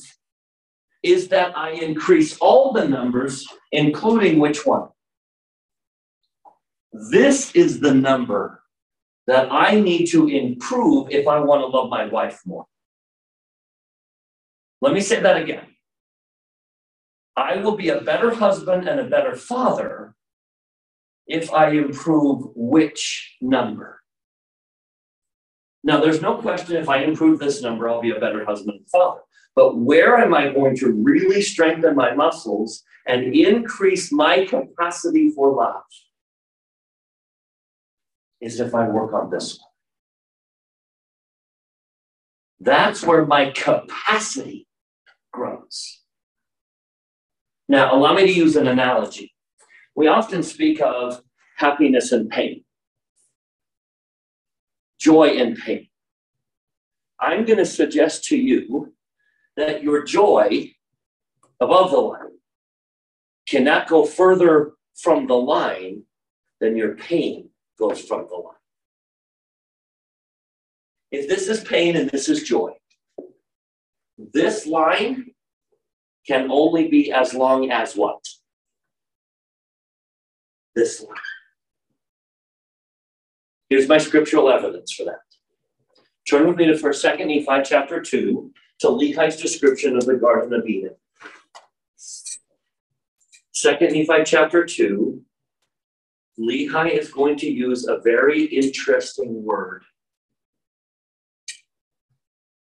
is 1.03 1.29
that 1.29 1.57
I 1.57 1.71
increase 1.71 2.37
all 2.39 2.73
the 2.73 2.87
numbers, 2.87 3.47
including 3.71 4.39
which 4.39 4.65
one? 4.65 4.89
This 6.91 7.55
is 7.55 7.79
the 7.79 7.93
number 7.93 8.61
that 9.27 9.47
I 9.51 9.79
need 9.79 10.07
to 10.07 10.27
improve 10.27 11.11
if 11.11 11.27
I 11.27 11.39
want 11.39 11.61
to 11.61 11.67
love 11.67 11.89
my 11.89 12.05
wife 12.07 12.41
more. 12.45 12.65
Let 14.81 14.93
me 14.93 15.01
say 15.01 15.19
that 15.19 15.37
again. 15.37 15.65
I 17.39 17.57
will 17.57 17.77
be 17.77 17.89
a 17.89 18.01
better 18.01 18.33
husband 18.33 18.87
and 18.87 18.99
a 18.99 19.07
better 19.07 19.35
father 19.35 20.13
if 21.25 21.53
I 21.53 21.69
improve 21.69 22.47
which 22.55 23.37
number. 23.39 24.01
Now, 25.83 26.01
there's 26.01 26.21
no 26.21 26.35
question 26.35 26.75
if 26.75 26.89
I 26.89 27.03
improve 27.03 27.39
this 27.39 27.61
number, 27.61 27.87
I'll 27.87 28.01
be 28.01 28.11
a 28.11 28.19
better 28.19 28.43
husband 28.43 28.79
and 28.79 28.89
father. 28.89 29.21
But 29.55 29.77
where 29.77 30.17
am 30.17 30.33
I 30.33 30.51
going 30.51 30.75
to 30.77 30.91
really 30.91 31.41
strengthen 31.41 31.95
my 31.95 32.13
muscles 32.13 32.83
and 33.07 33.33
increase 33.33 34.11
my 34.11 34.45
capacity 34.45 35.29
for 35.29 35.53
love? 35.53 35.83
Is 38.41 38.59
if 38.59 38.75
I 38.75 38.87
work 38.87 39.13
on 39.13 39.29
this 39.29 39.57
one. 39.59 39.69
That's 42.61 43.03
where 43.03 43.25
my 43.25 43.51
capacity 43.51 44.67
grows. 45.31 45.98
Now, 47.69 47.95
allow 47.95 48.13
me 48.13 48.25
to 48.25 48.33
use 48.33 48.55
an 48.55 48.67
analogy. 48.67 49.35
We 49.95 50.07
often 50.07 50.41
speak 50.41 50.81
of 50.81 51.21
happiness 51.55 52.11
and 52.11 52.27
pain, 52.27 52.63
joy 54.99 55.37
and 55.37 55.55
pain. 55.55 55.87
I'm 57.19 57.45
going 57.45 57.59
to 57.59 57.65
suggest 57.65 58.23
to 58.25 58.37
you 58.37 58.95
that 59.55 59.83
your 59.83 60.03
joy 60.03 60.71
above 61.59 61.91
the 61.91 61.97
line 61.97 62.39
cannot 63.47 63.87
go 63.87 64.03
further 64.03 64.71
from 64.95 65.27
the 65.27 65.35
line 65.35 66.03
than 66.59 66.75
your 66.75 66.95
pain 66.95 67.49
goes 67.77 68.01
from 68.01 68.25
the 68.29 68.35
line. 68.35 68.55
If 71.11 71.29
this 71.29 71.47
is 71.47 71.63
pain 71.63 71.95
and 71.95 72.09
this 72.09 72.29
is 72.29 72.43
joy, 72.43 72.71
this 74.17 74.65
line 74.65 75.31
can 76.27 76.51
only 76.51 76.87
be 76.87 77.11
as 77.11 77.33
long 77.33 77.71
as 77.71 77.95
what? 77.95 78.23
This 80.75 81.01
line. 81.01 81.15
Here's 83.69 83.87
my 83.87 83.97
scriptural 83.97 84.49
evidence 84.49 84.93
for 84.93 85.03
that. 85.05 85.19
Turn 86.27 86.47
with 86.47 86.57
me 86.57 86.65
to 86.65 86.77
First, 86.77 87.01
Second 87.01 87.27
Nephi 87.27 87.63
chapter 87.63 88.01
two 88.01 88.51
to 88.79 88.87
Lehi's 88.87 89.37
description 89.37 89.97
of 89.97 90.05
the 90.05 90.15
Garden 90.15 90.53
of 90.53 90.67
Eden. 90.67 90.95
Second 93.53 93.93
Nephi 93.93 94.23
chapter 94.25 94.65
two. 94.65 95.23
Lehi 96.39 96.97
is 96.97 97.11
going 97.11 97.35
to 97.37 97.51
use 97.51 97.85
a 97.85 97.99
very 97.99 98.45
interesting 98.45 99.43
word. 99.43 99.83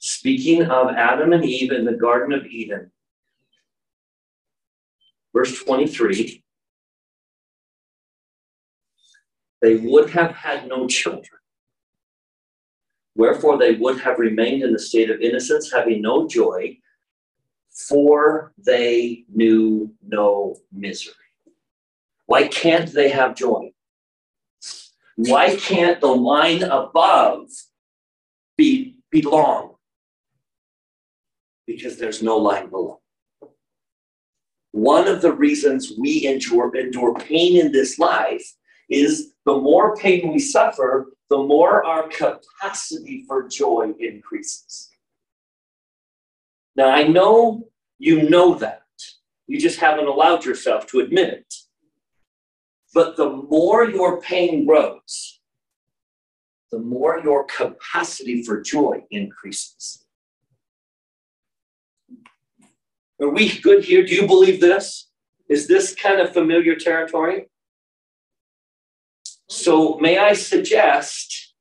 Speaking 0.01 0.65
of 0.65 0.89
Adam 0.89 1.33
and 1.33 1.45
Eve 1.45 1.71
in 1.71 1.85
the 1.85 1.93
Garden 1.93 2.33
of 2.33 2.45
Eden, 2.47 2.91
verse 5.39 5.63
23 5.63 6.43
they 9.61 9.77
would 9.77 10.11
have 10.11 10.33
had 10.33 10.69
no 10.69 10.87
children. 10.87 11.41
Wherefore 13.17 13.59
they 13.59 13.75
would 13.75 14.01
have 14.01 14.19
remained 14.19 14.63
in 14.63 14.73
the 14.73 14.79
state 14.79 15.11
of 15.11 15.21
innocence, 15.21 15.73
having 15.73 16.01
no 16.01 16.29
joy, 16.29 16.79
for 17.71 18.53
they 18.57 19.25
knew 19.35 19.93
no 20.07 20.57
misery. 20.73 21.15
Why 22.27 22.47
can't 22.47 22.93
they 22.93 23.09
have 23.09 23.35
joy? 23.35 23.73
Why 25.17 25.57
can't 25.57 26.01
the 26.01 26.15
line 26.15 26.63
above 26.63 27.49
be 28.57 28.97
belong? 29.11 29.75
Because 31.67 31.97
there's 31.99 32.23
no 32.23 32.37
line 32.37 32.71
below. 32.71 32.98
One 34.79 35.09
of 35.09 35.23
the 35.23 35.33
reasons 35.33 35.95
we 35.99 36.25
endure, 36.25 36.75
endure 36.77 37.13
pain 37.13 37.57
in 37.57 37.73
this 37.73 37.99
life 37.99 38.55
is 38.89 39.33
the 39.45 39.59
more 39.59 39.97
pain 39.97 40.33
we 40.33 40.39
suffer, 40.39 41.09
the 41.31 41.37
more 41.37 41.85
our 41.85 42.07
capacity 42.07 43.25
for 43.27 43.49
joy 43.49 43.93
increases. 43.99 44.89
Now, 46.77 46.91
I 46.91 47.09
know 47.09 47.69
you 47.99 48.31
know 48.31 48.55
that. 48.55 48.83
You 49.49 49.59
just 49.59 49.81
haven't 49.81 50.07
allowed 50.07 50.45
yourself 50.45 50.87
to 50.89 51.01
admit 51.01 51.35
it. 51.35 51.55
But 52.95 53.17
the 53.17 53.31
more 53.31 53.85
your 53.85 54.21
pain 54.21 54.65
grows, 54.65 55.41
the 56.71 56.79
more 56.79 57.19
your 57.19 57.47
capacity 57.47 58.45
for 58.45 58.61
joy 58.61 59.03
increases. 59.11 60.05
Are 63.21 63.29
we 63.29 63.59
good 63.61 63.85
here? 63.85 64.05
Do 64.05 64.15
you 64.15 64.27
believe 64.27 64.61
this? 64.61 65.09
Is 65.49 65.67
this 65.67 65.95
kind 65.95 66.21
of 66.21 66.33
familiar 66.33 66.77
territory? 66.77 67.49
So, 69.49 69.99
may 69.99 70.19
I 70.19 70.35
suggest 70.35 71.55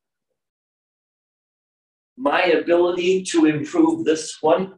my 2.17 2.43
ability 2.43 3.23
to 3.23 3.45
improve 3.45 4.03
this 4.03 4.37
one, 4.41 4.73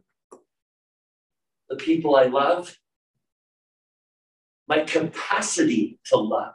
the 1.68 1.76
people 1.76 2.16
I 2.16 2.24
love, 2.24 2.76
my 4.68 4.80
capacity 4.80 5.98
to 6.06 6.16
love 6.16 6.54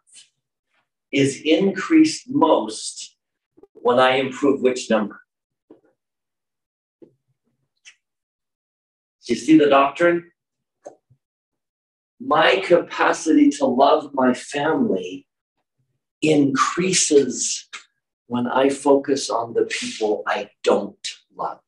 is 1.12 1.42
increased 1.44 2.30
most 2.30 3.18
when 3.74 4.00
I 4.00 4.16
improve 4.16 4.62
which 4.62 4.90
number? 4.90 5.25
You 9.28 9.36
see 9.36 9.58
the 9.58 9.68
doctrine? 9.68 10.32
My 12.20 12.62
capacity 12.66 13.50
to 13.52 13.66
love 13.66 14.12
my 14.14 14.34
family 14.34 15.28
increases 16.22 17.68
when 18.28 18.48
I 18.48 18.70
focus 18.70 19.30
on 19.30 19.54
the 19.54 19.64
people 19.66 20.24
I 20.28 20.50
don't 20.64 21.08
love. 21.36 21.60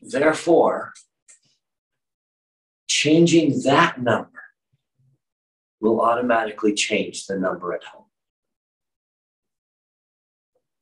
Therefore, 0.00 0.92
changing 2.88 3.62
that 3.62 4.00
number 4.00 4.42
will 5.80 6.00
automatically 6.00 6.74
change 6.74 7.26
the 7.26 7.38
number 7.38 7.72
at 7.72 7.84
home. 7.84 8.01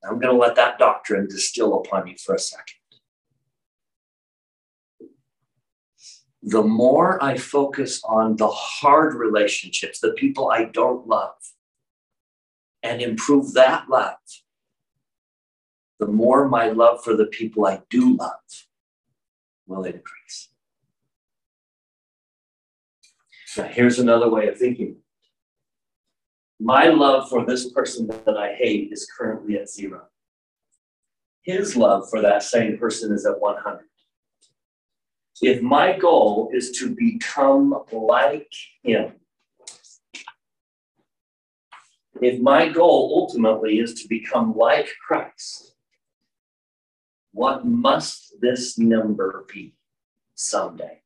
I'm 0.05 0.19
going 0.19 0.35
to 0.35 0.41
let 0.41 0.57
that 0.57 0.79
doctrine 0.79 1.27
distill 1.29 1.79
upon 1.79 2.07
you 2.07 2.17
for 2.17 2.35
a 2.35 2.39
second. 2.39 2.77
The 6.43 6.63
more 6.63 7.23
I 7.23 7.37
focus 7.37 8.03
on 8.05 8.37
the 8.37 8.49
hard 8.49 9.15
relationships, 9.15 10.01
the 10.01 10.13
people 10.13 10.51
I 10.51 10.65
don't 10.65 11.07
love, 11.07 11.35
and 12.83 13.03
improve 13.03 13.53
that 13.53 13.91
love, 13.91 14.17
the 15.99 16.07
more 16.07 16.49
my 16.49 16.71
love 16.71 17.05
for 17.05 17.15
the 17.15 17.27
people 17.27 17.67
I 17.67 17.83
do 17.91 18.17
love 18.17 18.41
will 19.67 19.85
increase. 19.85 20.49
Now, 23.59 23.65
here's 23.65 23.99
another 23.99 24.31
way 24.31 24.49
of 24.49 24.57
thinking. 24.57 24.97
My 26.63 26.89
love 26.89 27.31
for 27.31 27.47
this 27.47 27.73
person 27.73 28.07
that 28.07 28.37
I 28.37 28.53
hate 28.53 28.93
is 28.93 29.11
currently 29.17 29.57
at 29.57 29.71
zero. 29.71 30.03
His 31.41 31.75
love 31.75 32.11
for 32.11 32.21
that 32.21 32.43
same 32.43 32.77
person 32.77 33.15
is 33.15 33.25
at 33.25 33.41
100. 33.41 33.81
If 35.41 35.63
my 35.63 35.97
goal 35.97 36.51
is 36.53 36.71
to 36.73 36.95
become 36.95 37.83
like 37.91 38.53
him, 38.83 39.13
if 42.21 42.39
my 42.43 42.69
goal 42.69 43.15
ultimately 43.23 43.79
is 43.79 43.95
to 44.03 44.09
become 44.09 44.55
like 44.55 44.91
Christ, 45.07 45.75
what 47.33 47.65
must 47.65 48.35
this 48.43 48.77
number 48.77 49.47
be 49.51 49.75
someday? 50.35 51.01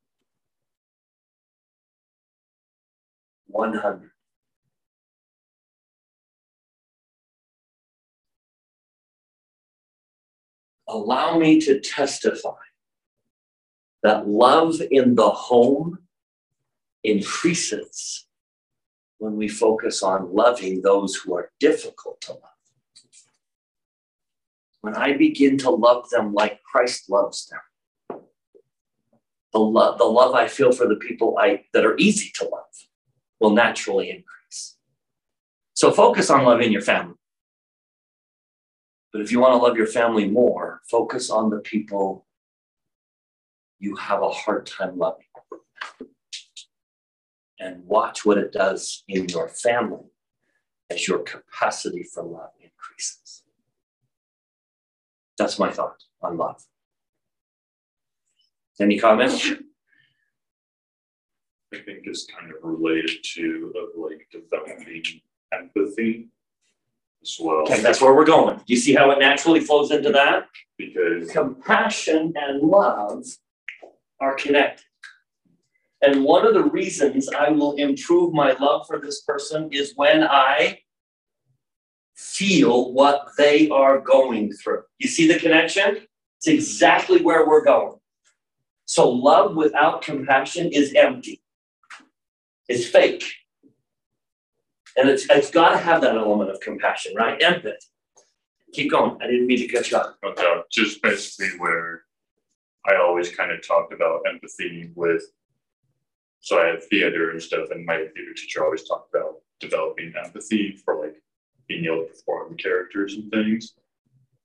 100. 3.47 4.11
Allow 10.88 11.38
me 11.38 11.61
to 11.61 11.81
testify 11.81 12.51
that 14.03 14.29
love 14.29 14.81
in 14.90 15.14
the 15.14 15.31
home 15.31 15.99
increases 17.03 18.27
when 19.18 19.37
we 19.37 19.49
focus 19.49 20.03
on 20.03 20.35
loving 20.35 20.83
those 20.83 21.16
who 21.16 21.35
are 21.35 21.51
difficult 21.59 22.20
to 22.20 22.33
love. 22.33 22.40
When 24.83 24.94
I 24.94 25.14
begin 25.16 25.57
to 25.59 25.70
love 25.70 26.11
them 26.11 26.35
like 26.35 26.62
Christ 26.62 27.09
loves 27.09 27.47
them, 27.47 28.20
the 29.55 29.61
love, 29.61 29.99
the 29.99 30.05
love 30.05 30.35
I 30.35 30.49
feel 30.49 30.73
for 30.73 30.87
the 30.87 30.97
people 30.97 31.38
I, 31.38 31.64
that 31.73 31.87
are 31.87 31.97
easy 31.97 32.31
to 32.35 32.44
love 32.44 32.88
will 33.40 33.51
naturally 33.51 34.11
increase. 34.11 34.77
So 35.73 35.90
focus 35.90 36.29
on 36.29 36.44
loving 36.44 36.73
your 36.73 36.83
family. 36.83 37.14
But 39.14 39.22
if 39.22 39.31
you 39.31 39.38
want 39.38 39.53
to 39.53 39.59
love 39.64 39.77
your 39.77 39.87
family 39.87 40.29
more, 40.29 40.81
focus 40.90 41.31
on 41.31 41.48
the 41.48 41.61
people 41.61 42.27
you 43.79 43.94
have 43.94 44.22
a 44.22 44.29
hard 44.29 44.66
time 44.66 44.98
loving. 44.98 45.27
And 47.61 47.85
watch 47.87 48.24
what 48.24 48.38
it 48.38 48.50
does 48.50 49.05
in 49.07 49.29
your 49.29 49.48
family 49.48 50.11
as 50.90 51.07
your 51.07 51.20
capacity 51.20 52.03
for 52.03 52.24
love 52.24 52.50
increases. 52.61 53.44
That's 55.38 55.61
my 55.61 55.70
thought 55.70 56.03
on 56.20 56.37
love. 56.37 56.61
Any 58.81 58.98
comments? 58.98 59.48
I 61.72 61.79
think 61.79 62.00
is 62.07 62.27
kind 62.37 62.50
of 62.50 62.57
related 62.62 63.22
to 63.35 63.72
of 63.77 63.90
like 63.96 64.27
developing 64.33 65.05
empathy 65.53 66.31
as 67.25 67.37
well. 67.41 67.63
Okay, 67.63 67.81
that's 67.81 68.01
where 68.01 68.15
we're 68.15 68.25
going. 68.25 68.57
Do 68.57 68.65
you 68.67 68.77
see 68.77 68.95
how 68.95 69.11
it 69.11 69.19
naturally 69.19 69.61
flows 69.61 69.91
into 69.91 70.11
that? 70.13 70.47
Because 70.77 71.31
Compassion 71.31 72.33
and 72.37 72.61
love 72.63 73.25
are 74.21 74.35
connected. 74.35 74.85
And 76.03 76.23
one 76.23 76.47
of 76.47 76.55
the 76.55 76.65
reasons 76.65 77.29
I 77.31 77.51
will 77.51 77.73
improve 77.77 78.35
my 78.35 78.53
love 78.53 78.87
for 78.87 79.01
this 79.01 79.23
person 79.23 79.71
is 79.73 79.95
when 79.97 80.23
I 80.23 80.81
feel 82.15 82.93
what 82.93 83.29
they 83.39 83.71
are 83.71 84.01
going 84.01 84.53
through. 84.53 84.83
You 84.99 85.09
see 85.09 85.27
the 85.27 85.39
connection? 85.39 86.07
It's 86.39 86.47
exactly 86.47 87.23
where 87.23 87.47
we're 87.47 87.65
going. 87.65 87.99
So, 88.85 89.09
love 89.09 89.57
without 89.57 90.03
compassion 90.03 90.71
is 90.71 90.93
empty, 90.95 91.43
it's 92.69 92.87
fake. 92.87 93.25
And 94.96 95.09
it's, 95.09 95.28
it's 95.28 95.50
got 95.50 95.70
to 95.70 95.78
have 95.78 96.00
that 96.02 96.16
element 96.16 96.50
of 96.50 96.61
compassion, 96.61 97.14
right? 97.16 97.40
Empathy. 97.42 97.76
Keep 98.72 98.90
going. 98.90 99.18
I 99.20 99.26
didn't 99.26 99.46
mean 99.46 99.59
to 99.59 99.68
cut 99.68 99.90
you 99.90 99.96
off. 99.96 100.14
no 100.22 100.35
doubt, 100.35 100.59
uh, 100.59 100.62
just 100.70 101.02
basically 101.02 101.59
where 101.59 102.02
I 102.88 102.96
always 102.96 103.35
kind 103.35 103.50
of 103.50 103.66
talked 103.66 103.92
about 103.92 104.22
empathy 104.28 104.90
with. 104.94 105.24
So 106.40 106.61
I 106.61 106.66
had 106.66 106.83
theater 106.83 107.30
and 107.30 107.42
stuff, 107.42 107.70
and 107.70 107.87
my 107.87 107.96
theater 107.96 108.35
teacher 108.37 108.64
always 108.64 108.87
talked 108.87 109.14
about 109.14 109.37
developing 109.61 110.12
empathy 110.22 110.76
for 110.85 111.00
like 111.00 111.16
being 111.68 111.87
able 111.87 112.04
to 112.04 112.09
perform 112.09 112.57
characters 112.57 113.14
and 113.14 113.30
things. 113.30 113.74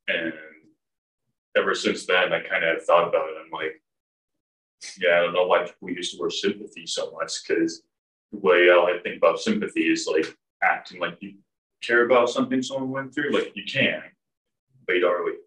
And 0.07 0.33
ever 1.57 1.75
since 1.75 2.05
then, 2.05 2.31
I 2.31 2.39
kind 2.39 2.63
of 2.63 2.83
thought 2.83 3.07
about 3.07 3.29
it. 3.29 3.35
I'm 3.43 3.51
like, 3.51 3.81
yeah, 4.99 5.17
I 5.17 5.21
don't 5.21 5.33
know 5.33 5.47
why 5.47 5.63
people 5.63 5.89
use 5.89 6.11
the 6.11 6.19
word 6.19 6.33
sympathy 6.33 6.87
so 6.87 7.11
much 7.11 7.33
because 7.45 7.81
the 8.31 8.37
way 8.39 8.69
I 8.69 8.99
think 9.03 9.17
about 9.17 9.39
sympathy 9.39 9.91
is 9.91 10.07
like 10.07 10.37
acting 10.63 10.99
like 10.99 11.17
you 11.21 11.33
care 11.81 12.05
about 12.05 12.29
something 12.29 12.61
someone 12.61 12.91
went 12.91 13.13
through. 13.13 13.31
Like 13.31 13.51
you 13.55 13.63
can, 13.71 14.01
but 14.85 14.93
you 14.93 15.01
don't 15.01 15.19
really 15.19 15.37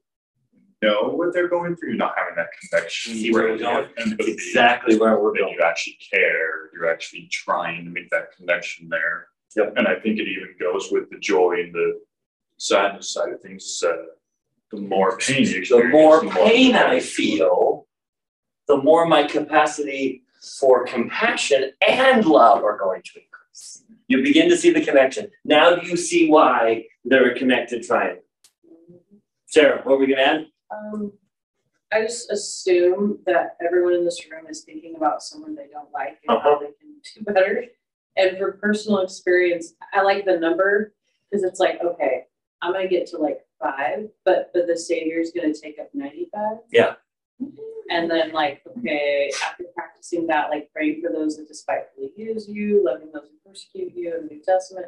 know 0.83 1.11
what 1.11 1.33
they're 1.33 1.49
going 1.49 1.77
through. 1.77 1.91
You're 1.91 1.99
not 1.99 2.15
having 2.17 2.35
that 2.37 2.49
connection. 2.61 3.15
See 3.15 3.33
where 3.33 3.49
we're 3.49 3.59
going? 3.59 3.89
empathy, 3.99 4.33
Exactly 4.33 4.97
where 4.99 5.19
we're 5.19 5.37
going. 5.37 5.55
you 5.55 5.61
actually 5.65 5.99
care. 6.13 6.71
You're 6.73 6.91
actually 6.91 7.29
trying 7.31 7.85
to 7.85 7.91
make 7.91 8.11
that 8.11 8.37
connection 8.37 8.89
there. 8.89 9.29
Yep. 9.57 9.75
And 9.77 9.87
I 9.87 9.95
think 9.97 10.19
it 10.19 10.29
even 10.29 10.55
goes 10.59 10.89
with 10.91 11.11
the 11.11 11.19
joy 11.19 11.57
and 11.61 11.75
the 11.75 12.01
sadness 12.57 13.13
side 13.13 13.33
of 13.33 13.41
things. 13.41 13.83
Uh, 13.87 13.93
the 14.71 14.81
more 14.81 15.19
pain 15.19 15.45
you 15.45 15.65
The 15.67 15.89
more 15.89 16.25
the 16.25 16.31
pain 16.31 16.75
I 16.75 16.99
feel, 16.99 17.87
the 18.67 18.79
more 18.79 19.07
my 19.07 19.25
capacity 19.25 20.25
for 20.59 20.85
compassion 20.87 21.73
and 21.87 22.25
love 22.25 22.65
are 22.65 22.79
going 22.79 23.03
to 23.03 23.21
increase. 23.21 23.85
You 24.13 24.23
begin 24.23 24.51
to 24.51 24.59
see 24.59 24.71
the 24.71 24.85
connection. 24.85 25.31
Now 25.43 25.75
do 25.75 25.89
you 25.89 25.97
see 25.97 26.29
why 26.29 26.85
they're 27.03 27.31
a 27.31 27.35
connected 27.35 27.83
triangle? 27.83 28.23
Sarah, 29.47 29.81
what 29.85 29.93
were 29.93 30.05
we 30.05 30.07
gonna 30.07 30.21
add? 30.21 30.47
Um, 30.71 31.13
I 31.91 32.03
just 32.03 32.31
assume 32.31 33.21
that 33.25 33.57
everyone 33.65 33.95
in 33.95 34.05
this 34.05 34.21
room 34.31 34.49
is 34.51 34.65
thinking 34.65 34.97
about 34.97 35.23
someone 35.23 35.55
they 35.55 35.69
don't 35.73 35.91
like 35.93 36.19
and 36.29 36.39
how 36.43 36.59
they 36.59 36.67
can 36.67 37.25
do 37.25 37.33
better. 37.33 37.65
And 38.19 38.37
for 38.37 38.53
personal 38.53 38.99
experience, 38.99 39.73
I 39.95 40.03
like 40.03 40.27
the 40.27 40.39
number, 40.39 40.93
cause 41.33 41.43
it's 41.43 41.59
like, 41.59 41.81
okay, 41.83 42.25
I'm 42.61 42.75
gonna 42.75 42.89
get 42.89 43.07
to 43.09 43.17
like 43.17 43.39
five, 43.63 44.09
but, 44.27 44.51
but 44.53 44.67
the 44.67 44.77
savior 44.77 45.21
is 45.21 45.33
gonna 45.35 45.55
take 45.55 45.79
up 45.79 45.89
ninety-five. 45.95 46.59
Yeah. 46.71 46.97
And 47.91 48.11
then 48.11 48.33
like, 48.33 48.63
okay, 48.79 49.31
after 49.45 49.65
practicing 49.75 50.27
that, 50.29 50.51
like 50.51 50.71
praying 50.73 51.03
for 51.03 51.13
those 51.13 51.37
that 51.37 51.49
despitefully 51.49 52.13
use 52.17 52.49
you, 52.49 52.85
loving 52.85 53.11
those 53.13 53.29
who 53.31 53.51
persecute 53.51 53.93
you 53.95 54.17
in 54.17 54.29
the 54.29 54.35
New 54.35 54.43
Testament. 54.43 54.87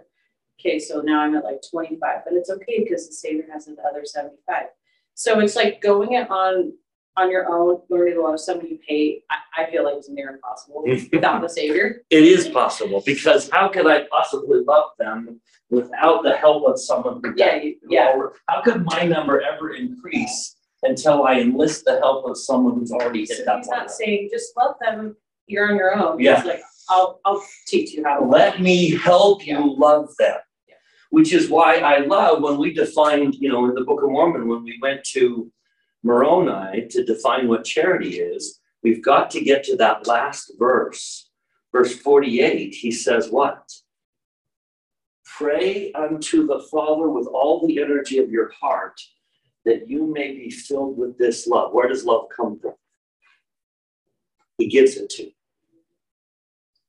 Okay, 0.59 0.79
so 0.79 1.01
now 1.01 1.21
I'm 1.21 1.35
at 1.37 1.45
like 1.45 1.61
twenty-five, 1.69 2.21
but 2.25 2.35
it's 2.35 2.49
okay 2.49 2.83
because 2.83 3.07
the 3.09 3.13
savior 3.13 3.45
has 3.53 3.67
the 3.67 3.77
other 3.83 4.05
seventy-five. 4.05 4.67
So 5.15 5.41
it's 5.41 5.57
like 5.57 5.81
going 5.81 6.15
it 6.15 6.31
on, 6.31 6.73
on 7.17 7.31
your 7.31 7.47
own, 7.49 7.81
learning 7.89 8.15
to 8.15 8.23
love 8.23 8.41
someone 8.41 8.67
you 8.67 8.79
hate, 8.87 9.25
I, 9.31 9.63
I 9.63 9.71
feel 9.71 9.85
like 9.85 9.95
it's 9.97 10.09
near 10.09 10.31
impossible 10.31 10.85
without 11.13 11.41
the 11.41 11.49
savior. 11.49 12.03
It 12.11 12.25
is 12.25 12.49
possible 12.49 13.03
because 13.05 13.49
how 13.51 13.69
could 13.69 13.87
I 13.87 14.07
possibly 14.11 14.61
love 14.67 14.91
them 14.99 15.41
without 15.71 16.23
the 16.23 16.37
help 16.37 16.69
of 16.69 16.79
someone 16.79 17.21
Yeah, 17.37 17.61
yeah. 17.89 18.17
How 18.49 18.63
could 18.63 18.85
my 18.85 19.05
number 19.05 19.41
ever 19.41 19.75
increase 19.75 20.57
until 20.85 21.25
I 21.25 21.41
enlist 21.41 21.85
the 21.85 21.99
help 21.99 22.27
of 22.29 22.37
someone 22.37 22.79
who's 22.79 22.93
already 22.93 23.27
hit 23.27 23.45
that 23.47 23.59
he's 23.59 23.69
not 23.69 23.91
saying 23.91 24.29
just 24.33 24.57
love 24.57 24.77
them, 24.81 25.17
you're 25.47 25.71
on 25.71 25.77
your 25.77 25.95
own. 25.97 26.19
He's 26.19 26.27
Yeah. 26.27 26.43
like, 26.45 26.63
I'll, 26.89 27.21
I'll 27.25 27.45
teach 27.67 27.93
you 27.95 28.05
how 28.05 28.19
to. 28.19 28.23
love. 28.23 28.31
Let 28.31 28.61
me 28.61 28.97
help 28.97 29.47
you 29.47 29.75
love 29.77 30.09
them. 30.19 30.37
Yeah. 30.69 30.75
Which 31.11 31.33
is 31.33 31.49
why 31.49 31.79
I 31.79 31.99
love 32.01 32.43
when 32.43 32.59
we 32.59 32.73
defined, 32.75 33.35
you 33.37 33.51
know, 33.51 33.65
in 33.67 33.75
the 33.75 33.85
Book 33.85 34.03
of 34.03 34.11
Mormon, 34.11 34.47
when 34.49 34.63
we 34.65 34.79
went 34.83 35.03
to 35.13 35.51
Moroni 36.03 36.87
to 36.89 37.05
define 37.05 37.49
what 37.49 37.65
charity 37.65 38.19
is, 38.21 38.61
we've 38.83 39.03
got 39.03 39.31
to 39.31 39.41
get 39.41 39.65
to 39.65 39.77
that 39.77 40.07
last 40.07 40.53
verse. 40.59 41.31
Verse 41.73 41.97
forty-eight, 41.99 42.75
he 42.75 42.91
says 42.93 43.31
what? 43.31 43.73
Pray 45.25 45.91
unto 45.93 46.47
the 46.47 46.61
Father 46.71 47.09
with 47.09 47.27
all 47.27 47.67
the 47.67 47.81
energy 47.81 48.19
of 48.19 48.31
your 48.31 48.53
heart 48.53 49.01
that 49.65 49.89
you 49.89 50.07
may 50.07 50.33
be 50.33 50.51
filled 50.51 50.97
with 50.97 51.19
this 51.19 51.47
love. 51.47 51.73
Where 51.73 51.89
does 51.89 52.05
love 52.05 52.27
come 52.35 52.59
from? 52.59 52.75
He 54.59 54.69
gives 54.69 54.97
it 54.97 55.11
to 55.11 55.25
you. 55.25 55.33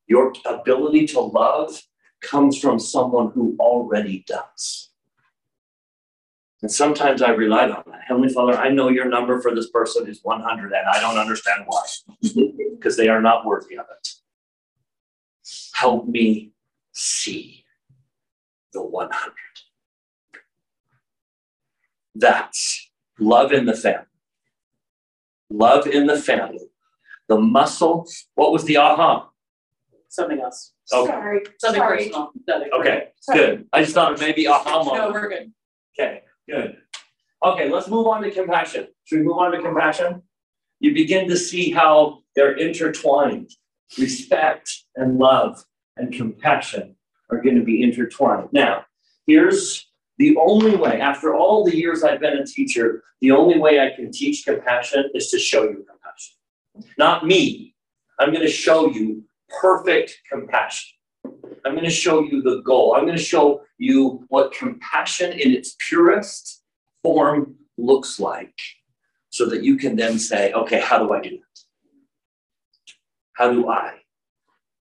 Your 0.07 0.33
ability 0.45 1.07
to 1.07 1.19
love 1.19 1.81
comes 2.21 2.59
from 2.59 2.79
someone 2.79 3.31
who 3.31 3.55
already 3.59 4.23
does. 4.27 4.89
And 6.61 6.71
sometimes 6.71 7.21
I 7.21 7.31
relied 7.31 7.71
on 7.71 7.83
that. 7.87 8.01
Heavenly 8.07 8.29
Father, 8.29 8.57
I 8.57 8.69
know 8.69 8.89
your 8.89 9.05
number 9.05 9.41
for 9.41 9.53
this 9.53 9.69
person 9.69 10.07
is 10.07 10.19
100, 10.23 10.71
and 10.71 10.87
I 10.87 10.99
don't 10.99 11.17
understand 11.17 11.63
why, 11.67 11.83
because 12.75 12.97
they 12.97 13.07
are 13.07 13.21
not 13.21 13.45
worthy 13.45 13.77
of 13.77 13.85
it. 13.91 14.09
Help 15.73 16.07
me 16.07 16.53
see 16.91 17.65
the 18.73 18.81
100. 18.81 19.33
That's 22.15 22.89
love 23.19 23.51
in 23.51 23.65
the 23.65 23.75
family. 23.75 24.05
Love 25.49 25.85
in 25.87 26.07
the 26.07 26.17
family. 26.17 26.67
The 27.27 27.39
muscle, 27.39 28.07
what 28.35 28.51
was 28.51 28.63
the 28.65 28.77
aha? 28.77 29.29
Something 30.09 30.39
else, 30.39 30.71
Okay. 30.93 31.07
Sorry, 31.11 31.41
something 31.59 31.79
sorry. 31.81 31.97
personal. 31.97 32.31
nothing 32.47 32.69
Okay, 32.73 33.07
Sorry. 33.19 33.39
good. 33.39 33.67
I 33.73 33.81
just 33.81 33.93
thought 33.93 34.13
it 34.13 34.19
maybe 34.19 34.47
aha 34.47 34.63
personal. 34.83 34.95
No, 34.95 35.11
we're 35.11 35.27
good. 35.29 35.51
Okay, 35.99 36.21
good. 36.47 36.77
Okay, 37.43 37.69
let's 37.69 37.87
move 37.89 38.07
on 38.07 38.21
to 38.23 38.31
compassion. 38.31 38.87
Should 39.03 39.19
we 39.19 39.25
move 39.25 39.37
on 39.37 39.51
to 39.51 39.61
compassion? 39.61 40.21
You 40.79 40.93
begin 40.93 41.27
to 41.29 41.35
see 41.37 41.71
how 41.71 42.21
they're 42.35 42.55
intertwined. 42.55 43.51
Respect 43.99 44.71
and 44.95 45.17
love 45.17 45.63
and 45.97 46.13
compassion 46.13 46.95
are 47.29 47.41
going 47.41 47.55
to 47.55 47.63
be 47.63 47.81
intertwined. 47.83 48.49
Now, 48.51 48.85
here's 49.27 49.87
the 50.17 50.37
only 50.37 50.75
way, 50.75 51.01
after 51.01 51.35
all 51.35 51.65
the 51.65 51.75
years 51.75 52.03
I've 52.03 52.21
been 52.21 52.37
a 52.37 52.45
teacher, 52.45 53.03
the 53.21 53.31
only 53.31 53.59
way 53.59 53.79
I 53.79 53.95
can 53.95 54.11
teach 54.11 54.45
compassion 54.45 55.09
is 55.13 55.29
to 55.31 55.39
show 55.39 55.63
you 55.63 55.85
compassion. 55.89 56.89
Not 56.97 57.25
me. 57.25 57.75
I'm 58.19 58.31
going 58.31 58.45
to 58.45 58.51
show 58.51 58.89
you 58.89 59.23
perfect 59.61 60.17
compassion. 60.31 60.95
I'm 61.65 61.73
going 61.73 61.83
to 61.83 61.89
show 61.89 62.21
you 62.23 62.41
the 62.41 62.61
goal. 62.61 62.95
I'm 62.95 63.05
going 63.05 63.17
to 63.17 63.23
show 63.23 63.61
you 63.77 64.25
what 64.29 64.53
compassion 64.53 65.33
in 65.33 65.51
its 65.51 65.75
purest 65.79 66.63
form 67.03 67.55
looks 67.77 68.19
like 68.19 68.57
so 69.29 69.45
that 69.47 69.63
you 69.63 69.75
can 69.75 69.95
then 69.95 70.17
say, 70.17 70.53
okay, 70.53 70.79
how 70.79 70.97
do 70.99 71.13
I 71.13 71.21
do 71.21 71.31
that? 71.31 71.59
How 73.33 73.51
do 73.51 73.69
I 73.69 73.95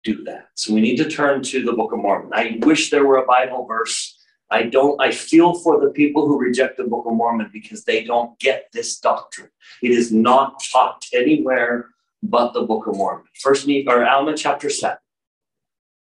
do 0.03 0.23
that? 0.25 0.49
So 0.53 0.73
we 0.73 0.81
need 0.81 0.97
to 0.97 1.09
turn 1.09 1.41
to 1.43 1.63
the 1.63 1.73
Book 1.73 1.91
of 1.91 1.99
Mormon. 1.99 2.31
I 2.33 2.59
wish 2.61 2.91
there 2.91 3.05
were 3.05 3.17
a 3.17 3.25
Bible 3.25 3.65
verse. 3.65 4.16
I 4.49 4.63
don't, 4.63 4.99
I 5.01 5.11
feel 5.11 5.55
for 5.55 5.79
the 5.81 5.89
people 5.89 6.25
who 6.25 6.39
reject 6.39 6.77
the 6.77 6.85
Book 6.85 7.05
of 7.05 7.13
Mormon 7.13 7.49
because 7.51 7.83
they 7.83 8.03
don't 8.03 8.39
get 8.39 8.69
this 8.71 8.99
doctrine. 8.99 9.49
It 9.81 9.91
is 9.91 10.11
not 10.11 10.63
taught 10.71 11.05
anywhere 11.13 11.89
but 12.23 12.53
the 12.53 12.61
Book 12.61 12.87
of 12.87 12.95
Mormon. 12.95 13.25
First, 13.41 13.67
Ne- 13.67 13.85
or 13.87 14.05
Alma 14.05 14.35
chapter 14.35 14.69
seven. 14.69 14.97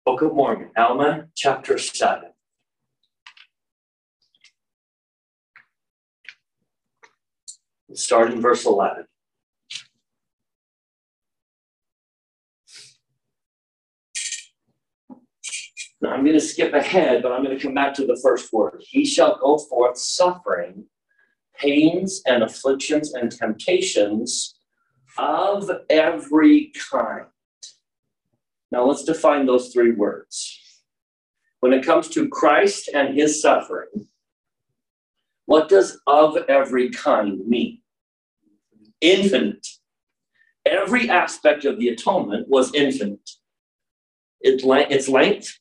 Book 0.05 0.21
of 0.21 0.33
Mormon, 0.33 0.71
Alma 0.77 1.27
chapter 1.35 1.77
seven. 1.77 2.29
Start 7.93 8.31
in 8.31 8.39
verse 8.41 8.65
eleven. 8.65 9.05
Now 16.01 16.11
I'm 16.11 16.23
going 16.23 16.33
to 16.33 16.39
skip 16.39 16.73
ahead, 16.73 17.21
but 17.21 17.31
I'm 17.31 17.43
going 17.43 17.57
to 17.57 17.61
come 17.61 17.73
back 17.73 17.93
to 17.95 18.05
the 18.05 18.19
first 18.23 18.53
word. 18.53 18.81
He 18.87 19.05
shall 19.05 19.37
go 19.37 19.57
forth 19.57 19.97
suffering 19.97 20.85
pains 21.57 22.21
and 22.25 22.41
afflictions 22.41 23.13
and 23.13 23.29
temptations 23.31 24.55
of 25.17 25.69
every 25.89 26.71
kind. 26.89 27.25
Now 28.71 28.85
let's 28.85 29.03
define 29.03 29.45
those 29.45 29.73
three 29.73 29.91
words. 29.91 30.57
When 31.59 31.73
it 31.73 31.85
comes 31.85 32.07
to 32.09 32.29
Christ 32.29 32.89
and 32.93 33.13
his 33.13 33.41
suffering, 33.41 34.07
what 35.45 35.67
does 35.67 35.99
of 36.07 36.37
every 36.47 36.91
kind 36.91 37.45
mean? 37.45 37.81
Infinite. 39.01 39.67
Every 40.65 41.09
aspect 41.09 41.65
of 41.65 41.79
the 41.79 41.89
atonement 41.89 42.47
was 42.47 42.73
infinite. 42.73 43.29
Its 44.39 44.63
length. 45.09 45.59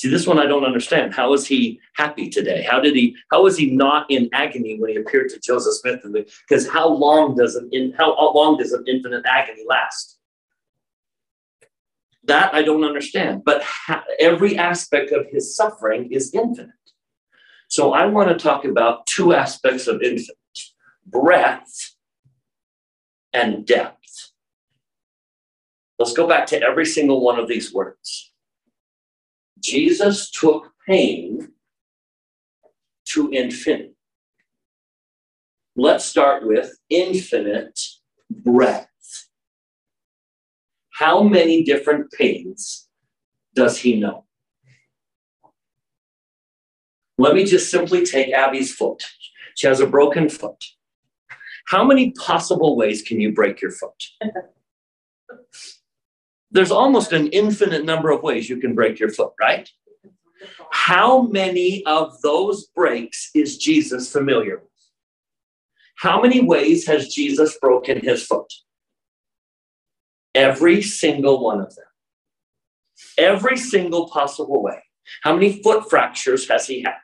See, 0.00 0.08
this 0.08 0.26
one 0.26 0.38
I 0.38 0.46
don't 0.46 0.64
understand. 0.64 1.12
How 1.12 1.34
is 1.34 1.46
he 1.46 1.78
happy 1.92 2.30
today? 2.30 2.62
How 2.62 2.80
did 2.80 2.96
he? 2.96 3.14
How 3.30 3.44
is 3.44 3.58
he 3.58 3.70
not 3.70 4.10
in 4.10 4.30
agony 4.32 4.80
when 4.80 4.88
he 4.88 4.96
appeared 4.96 5.28
to 5.28 5.38
Joseph 5.38 5.74
Smith? 5.74 6.00
Because 6.48 6.66
how 6.66 6.88
long 6.88 7.36
does 7.36 7.54
an 7.54 7.68
in 7.70 7.92
how 7.98 8.16
long 8.32 8.56
does 8.56 8.72
an 8.72 8.82
infinite 8.88 9.26
agony 9.26 9.62
last? 9.68 10.18
That 12.24 12.54
I 12.54 12.62
don't 12.62 12.82
understand. 12.82 13.44
But 13.44 13.62
ha- 13.62 14.04
every 14.18 14.56
aspect 14.56 15.12
of 15.12 15.26
his 15.30 15.54
suffering 15.54 16.10
is 16.10 16.32
infinite. 16.32 16.70
So 17.68 17.92
I 17.92 18.06
want 18.06 18.30
to 18.30 18.42
talk 18.42 18.64
about 18.64 19.06
two 19.06 19.34
aspects 19.34 19.86
of 19.86 20.00
infinite: 20.00 20.38
breadth 21.04 21.94
and 23.34 23.66
depth. 23.66 24.30
Let's 25.98 26.14
go 26.14 26.26
back 26.26 26.46
to 26.46 26.62
every 26.62 26.86
single 26.86 27.22
one 27.22 27.38
of 27.38 27.48
these 27.48 27.70
words. 27.74 28.29
Jesus 29.60 30.30
took 30.30 30.72
pain 30.86 31.52
to 33.06 33.30
infinity. 33.30 33.94
Let's 35.76 36.04
start 36.04 36.46
with 36.46 36.76
infinite 36.88 37.80
breadth. 38.30 38.88
How 40.92 41.22
many 41.22 41.62
different 41.62 42.10
pains 42.12 42.88
does 43.54 43.78
he 43.78 43.98
know? 43.98 44.26
Let 47.18 47.34
me 47.34 47.44
just 47.44 47.70
simply 47.70 48.04
take 48.04 48.32
Abby's 48.32 48.74
foot. 48.74 49.02
She 49.56 49.66
has 49.66 49.80
a 49.80 49.86
broken 49.86 50.28
foot. 50.28 50.62
How 51.68 51.84
many 51.84 52.12
possible 52.12 52.76
ways 52.76 53.02
can 53.02 53.20
you 53.20 53.32
break 53.32 53.60
your 53.60 53.70
foot? 53.70 54.04
There's 56.50 56.70
almost 56.70 57.12
an 57.12 57.28
infinite 57.28 57.84
number 57.84 58.10
of 58.10 58.22
ways 58.22 58.48
you 58.48 58.56
can 58.58 58.74
break 58.74 58.98
your 58.98 59.10
foot, 59.10 59.32
right? 59.40 59.68
How 60.70 61.22
many 61.22 61.84
of 61.86 62.20
those 62.22 62.66
breaks 62.68 63.30
is 63.34 63.58
Jesus 63.58 64.10
familiar 64.10 64.58
with? 64.58 64.68
How 65.98 66.20
many 66.22 66.40
ways 66.40 66.86
has 66.86 67.08
Jesus 67.08 67.58
broken 67.60 68.00
his 68.00 68.24
foot? 68.24 68.50
Every 70.34 70.80
single 70.80 71.42
one 71.44 71.60
of 71.60 71.74
them. 71.74 71.84
Every 73.18 73.56
single 73.56 74.08
possible 74.08 74.62
way. 74.62 74.82
How 75.22 75.34
many 75.34 75.62
foot 75.62 75.90
fractures 75.90 76.48
has 76.48 76.66
he 76.66 76.82
had? 76.82 76.94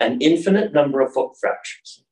An 0.00 0.20
infinite 0.20 0.72
number 0.72 1.00
of 1.00 1.12
foot 1.12 1.32
fractures. 1.40 2.04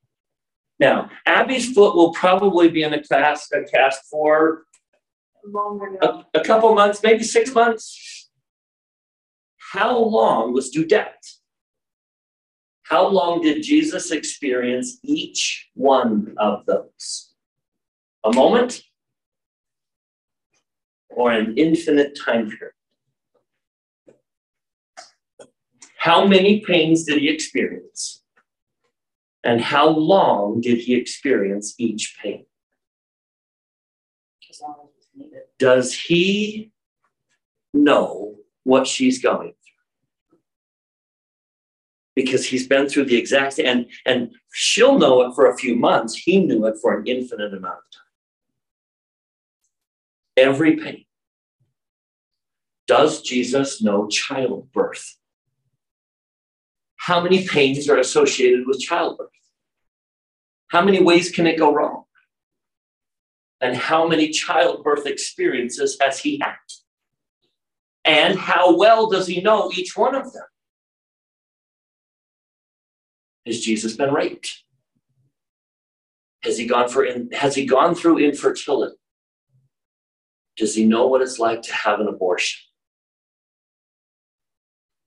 Now, 0.78 1.10
Abby's 1.24 1.72
foot 1.72 1.96
will 1.96 2.12
probably 2.12 2.68
be 2.68 2.82
in 2.82 2.92
a 2.92 3.02
cast, 3.02 3.52
a 3.52 3.64
cast 3.64 4.02
for 4.10 4.65
Longer 5.48 5.98
now. 6.00 6.24
a, 6.34 6.40
a 6.40 6.44
couple 6.44 6.74
months, 6.74 7.02
maybe 7.02 7.22
six 7.22 7.54
months. 7.54 8.30
How 9.72 9.96
long 9.96 10.52
was 10.52 10.74
Dudette? 10.74 11.36
How 12.82 13.06
long 13.06 13.42
did 13.42 13.62
Jesus 13.62 14.10
experience 14.10 14.98
each 15.02 15.68
one 15.74 16.34
of 16.38 16.64
those? 16.66 17.34
A 18.24 18.32
moment? 18.32 18.82
Or 21.10 21.32
an 21.32 21.54
infinite 21.56 22.18
time 22.18 22.50
period? 22.50 22.72
How 25.98 26.26
many 26.26 26.60
pains 26.60 27.04
did 27.04 27.18
he 27.18 27.28
experience? 27.28 28.22
And 29.42 29.60
how 29.60 29.88
long 29.88 30.60
did 30.60 30.78
he 30.78 30.94
experience 30.94 31.74
each 31.78 32.16
pain? 32.22 32.46
Does 35.58 35.94
he 35.94 36.72
know 37.72 38.36
what 38.64 38.86
she's 38.86 39.22
going 39.22 39.52
through? 39.52 40.38
Because 42.14 42.46
he's 42.46 42.66
been 42.66 42.88
through 42.88 43.04
the 43.06 43.16
exact 43.16 43.58
and 43.58 43.86
and 44.04 44.34
she'll 44.52 44.98
know 44.98 45.22
it 45.22 45.34
for 45.34 45.50
a 45.50 45.56
few 45.56 45.76
months. 45.76 46.14
He 46.14 46.44
knew 46.44 46.66
it 46.66 46.76
for 46.80 46.98
an 46.98 47.06
infinite 47.06 47.52
amount 47.54 47.78
of 47.78 47.90
time. 47.92 48.02
Every 50.36 50.76
pain. 50.76 51.04
Does 52.86 53.22
Jesus 53.22 53.82
know 53.82 54.06
childbirth? 54.06 55.16
How 56.96 57.20
many 57.20 57.46
pains 57.46 57.88
are 57.88 57.98
associated 57.98 58.66
with 58.66 58.80
childbirth? 58.80 59.28
How 60.68 60.82
many 60.82 61.02
ways 61.02 61.30
can 61.30 61.46
it 61.46 61.58
go 61.58 61.72
wrong? 61.72 61.95
And 63.66 63.76
how 63.76 64.06
many 64.06 64.30
childbirth 64.30 65.06
experiences 65.06 65.98
has 66.00 66.20
he 66.20 66.38
had? 66.40 66.54
And 68.04 68.38
how 68.38 68.76
well 68.76 69.10
does 69.10 69.26
he 69.26 69.40
know 69.40 69.72
each 69.74 69.96
one 69.96 70.14
of 70.14 70.32
them? 70.32 70.44
Has 73.44 73.58
Jesus 73.60 73.96
been 73.96 74.14
raped? 74.14 74.62
Has 76.44 76.56
he 76.56 76.68
gone 76.68 76.88
for 76.88 77.04
in, 77.04 77.28
has 77.32 77.56
he 77.56 77.66
gone 77.66 77.96
through 77.96 78.18
infertility? 78.18 78.94
Does 80.56 80.76
he 80.76 80.84
know 80.84 81.08
what 81.08 81.22
it's 81.22 81.40
like 81.40 81.62
to 81.62 81.74
have 81.74 81.98
an 81.98 82.06
abortion? 82.06 82.60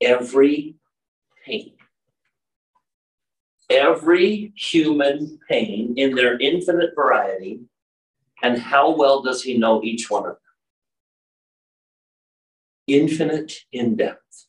Every 0.01 0.75
pain. 1.45 1.75
Every 3.69 4.51
human 4.57 5.39
pain 5.47 5.93
in 5.95 6.13
their 6.13 6.37
infinite 6.37 6.89
variety 6.93 7.61
and 8.41 8.57
how 8.57 8.95
well 8.95 9.21
does 9.21 9.43
he 9.43 9.57
know 9.57 9.83
each 9.83 10.09
one 10.09 10.25
of 10.25 10.33
them? 10.33 10.37
Infinite 12.87 13.53
in 13.71 13.95
depth. 13.95 14.47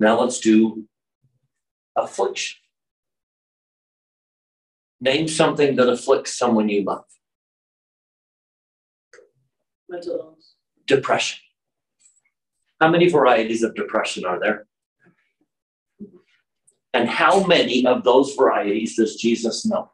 Now 0.00 0.20
let's 0.20 0.40
do 0.40 0.84
affliction. 1.96 2.58
Name 5.00 5.28
something 5.28 5.76
that 5.76 5.88
afflicts 5.88 6.36
someone 6.36 6.68
you 6.68 6.84
love. 6.84 7.04
Mental 9.88 10.18
illness. 10.18 10.54
Depression. 10.86 11.38
How 12.80 12.88
many 12.90 13.08
varieties 13.08 13.62
of 13.62 13.74
depression 13.74 14.24
are 14.24 14.40
there? 14.40 14.66
And 16.94 17.08
how 17.08 17.44
many 17.44 17.86
of 17.86 18.04
those 18.04 18.34
varieties 18.34 18.96
does 18.96 19.16
Jesus 19.16 19.66
know? 19.66 19.90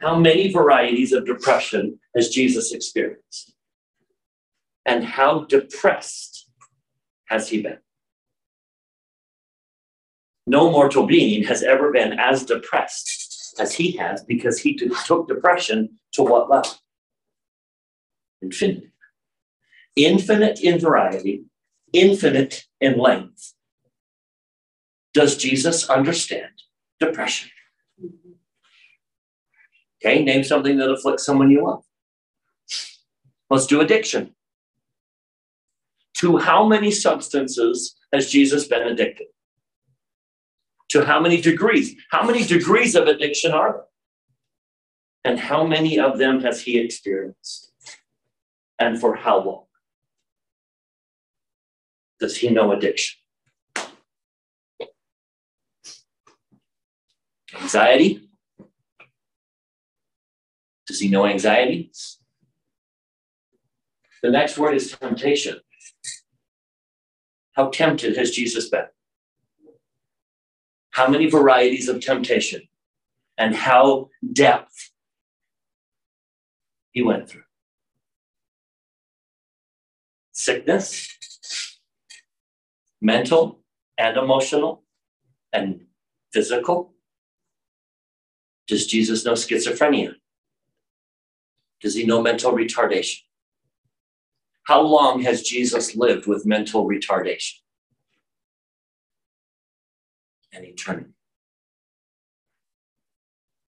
How 0.00 0.18
many 0.18 0.50
varieties 0.50 1.12
of 1.12 1.26
depression 1.26 1.98
has 2.16 2.30
Jesus 2.30 2.72
experienced? 2.72 3.54
And 4.86 5.04
how 5.04 5.44
depressed 5.44 6.48
has 7.26 7.50
he 7.50 7.62
been? 7.62 7.78
No 10.46 10.70
mortal 10.70 11.06
being 11.06 11.44
has 11.44 11.62
ever 11.62 11.92
been 11.92 12.18
as 12.18 12.44
depressed 12.44 13.54
as 13.60 13.74
he 13.74 13.92
has 13.92 14.24
because 14.24 14.58
he 14.58 14.74
took 15.04 15.28
depression 15.28 15.98
to 16.12 16.22
what 16.22 16.48
level? 16.48 16.70
Infinity. 18.40 18.90
Infinite 19.96 20.60
in 20.60 20.78
variety, 20.80 21.44
infinite 21.92 22.64
in 22.80 22.98
length. 22.98 23.52
Does 25.12 25.36
Jesus 25.36 25.90
understand 25.90 26.52
depression? 26.98 27.50
Okay, 30.02 30.24
name 30.24 30.44
something 30.44 30.78
that 30.78 30.90
afflicts 30.90 31.26
someone 31.26 31.50
you 31.50 31.64
love. 31.64 31.84
Let's 33.50 33.66
do 33.66 33.80
addiction. 33.80 34.34
To 36.18 36.38
how 36.38 36.66
many 36.66 36.90
substances 36.90 37.96
has 38.12 38.30
Jesus 38.30 38.66
been 38.66 38.86
addicted? 38.86 39.26
To 40.90 41.04
how 41.04 41.20
many 41.20 41.40
degrees? 41.40 41.94
How 42.10 42.24
many 42.24 42.44
degrees 42.44 42.94
of 42.94 43.08
addiction 43.08 43.52
are 43.52 43.72
there? 43.72 43.84
And 45.24 45.38
how 45.38 45.66
many 45.66 45.98
of 45.98 46.18
them 46.18 46.40
has 46.40 46.62
he 46.62 46.78
experienced? 46.78 47.72
And 48.78 48.98
for 48.98 49.16
how 49.16 49.44
long? 49.44 49.64
Does 52.20 52.38
he 52.38 52.48
know 52.48 52.72
addiction? 52.72 53.18
Anxiety? 57.60 58.29
Does 60.90 60.98
he 60.98 61.08
know 61.08 61.24
anxiety? 61.24 61.92
The 64.24 64.30
next 64.32 64.58
word 64.58 64.74
is 64.74 64.90
temptation. 64.90 65.60
How 67.52 67.68
tempted 67.68 68.16
has 68.16 68.32
Jesus 68.32 68.68
been? 68.68 68.86
How 70.90 71.06
many 71.06 71.30
varieties 71.30 71.88
of 71.88 72.00
temptation 72.00 72.62
and 73.38 73.54
how 73.54 74.10
depth 74.32 74.90
he 76.90 77.02
went 77.02 77.28
through? 77.28 77.44
Sickness, 80.32 81.08
mental 83.00 83.60
and 83.96 84.16
emotional 84.16 84.82
and 85.52 85.82
physical. 86.32 86.94
Does 88.66 88.88
Jesus 88.88 89.24
know 89.24 89.34
schizophrenia? 89.34 90.19
Does 91.80 91.94
he 91.94 92.04
know 92.04 92.22
mental 92.22 92.52
retardation? 92.52 93.20
How 94.64 94.82
long 94.82 95.22
has 95.22 95.42
Jesus 95.42 95.96
lived 95.96 96.26
with 96.26 96.46
mental 96.46 96.86
retardation? 96.86 97.54
An 100.52 100.64
eternity. 100.64 101.10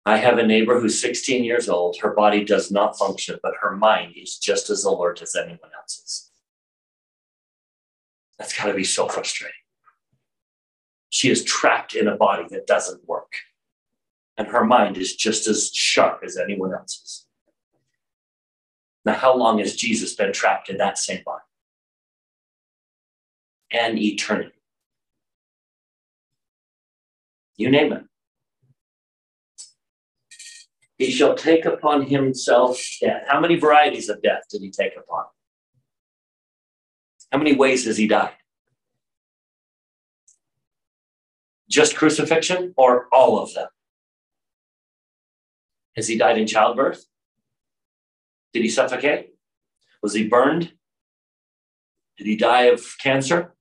I 0.07 0.17
have 0.17 0.39
a 0.39 0.47
neighbor 0.47 0.81
who's 0.81 1.01
16 1.01 1.45
years 1.45 1.69
old. 1.69 1.99
Her 2.01 2.15
body 2.15 2.45
does 2.45 2.71
not 2.71 2.99
function, 2.99 3.39
but 3.43 3.55
her 3.61 3.77
mind 3.77 4.15
is 4.17 4.39
just 4.39 4.71
as 4.71 4.85
alert 4.85 5.21
as 5.23 5.37
anyone 5.37 5.71
else's. 5.79 6.31
That's 8.39 8.57
got 8.57 8.67
to 8.67 8.75
be 8.75 8.85
so 8.85 9.07
frustrating. 9.09 9.55
She 11.11 11.31
is 11.31 11.45
trapped 11.45 11.95
in 11.95 12.09
a 12.09 12.17
body 12.17 12.47
that 12.51 12.67
doesn't 12.67 13.07
work, 13.07 13.33
and 14.39 14.49
her 14.49 14.65
mind 14.65 14.97
is 14.97 15.15
just 15.15 15.47
as 15.47 15.71
sharp 15.75 16.23
as 16.25 16.39
anyone 16.39 16.73
else's. 16.73 17.27
Now, 19.05 19.15
how 19.15 19.35
long 19.35 19.59
has 19.59 19.77
Jesus 19.77 20.15
been 20.15 20.33
trapped 20.33 20.69
in 20.69 20.77
that 20.79 20.99
same 20.99 21.23
body? 21.25 21.43
An 23.73 23.97
eternity. 23.97 24.53
You 27.57 27.71
name 27.71 27.93
it. 27.93 28.05
He 30.99 31.11
shall 31.11 31.35
take 31.35 31.65
upon 31.65 32.07
himself 32.07 32.79
death. 33.01 33.25
How 33.27 33.41
many 33.41 33.57
varieties 33.57 34.11
of 34.11 34.23
death 34.23 34.43
did 34.51 34.61
he 34.61 34.71
take 34.71 34.97
upon? 34.99 35.25
How 37.33 37.39
many 37.39 37.55
ways 37.55 37.87
has 37.87 37.97
he 37.97 38.07
died? 38.07 38.35
Just 41.71 41.97
crucifixion 41.97 42.75
or 42.77 43.07
all 43.13 43.39
of 43.39 43.55
them? 43.55 43.69
Has 45.97 46.09
he 46.09 46.19
died 46.19 46.37
in 46.37 46.47
childbirth? 46.47 47.07
Did 48.53 48.63
he 48.63 48.69
suffocate? 48.69 49.31
Was 50.03 50.15
he 50.15 50.29
burned? 50.29 50.73
Did 52.19 52.27
he 52.27 52.37
die 52.37 52.65
of 52.65 52.85
cancer? 53.03 53.55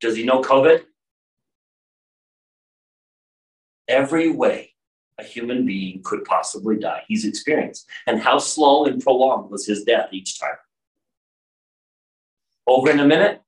Does 0.00 0.16
he 0.16 0.24
know 0.24 0.42
COVID? 0.42 0.82
Every 3.88 4.30
way 4.30 4.70
a 5.18 5.24
human 5.24 5.64
being 5.64 6.02
could 6.02 6.24
possibly 6.24 6.76
die. 6.76 7.04
He's 7.06 7.24
experienced. 7.24 7.88
And 8.06 8.20
how 8.20 8.38
slow 8.38 8.84
and 8.84 9.00
prolonged 9.00 9.50
was 9.50 9.66
his 9.66 9.84
death 9.84 10.08
each 10.12 10.40
time? 10.40 10.56
Over 12.66 12.90
in 12.90 13.00
a 13.00 13.06
minute 13.06 13.40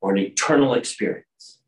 or 0.00 0.10
an 0.12 0.18
eternal 0.18 0.74
experience? 0.74 1.60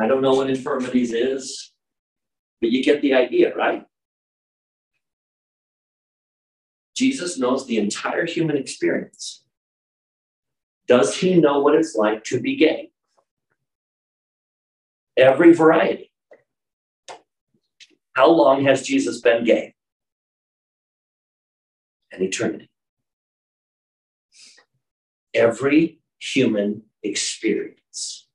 I 0.00 0.06
don't 0.06 0.22
know 0.22 0.34
what 0.34 0.50
infirmities 0.50 1.12
is, 1.12 1.72
but 2.60 2.70
you 2.70 2.82
get 2.82 3.02
the 3.02 3.14
idea, 3.14 3.54
right? 3.54 3.84
Jesus 6.94 7.38
knows 7.38 7.66
the 7.66 7.78
entire 7.78 8.26
human 8.26 8.56
experience. 8.56 9.44
Does 10.86 11.16
he 11.16 11.40
know 11.40 11.60
what 11.60 11.74
it's 11.74 11.94
like 11.94 12.24
to 12.24 12.40
be 12.40 12.56
gay? 12.56 12.90
Every 15.16 15.52
variety. 15.52 16.12
How 18.14 18.28
long 18.28 18.64
has 18.64 18.82
Jesus 18.82 19.20
been 19.20 19.44
gay? 19.44 19.74
An 22.12 22.22
eternity. 22.22 22.70
Every 25.32 25.98
human 26.20 26.82
experience 27.02 28.28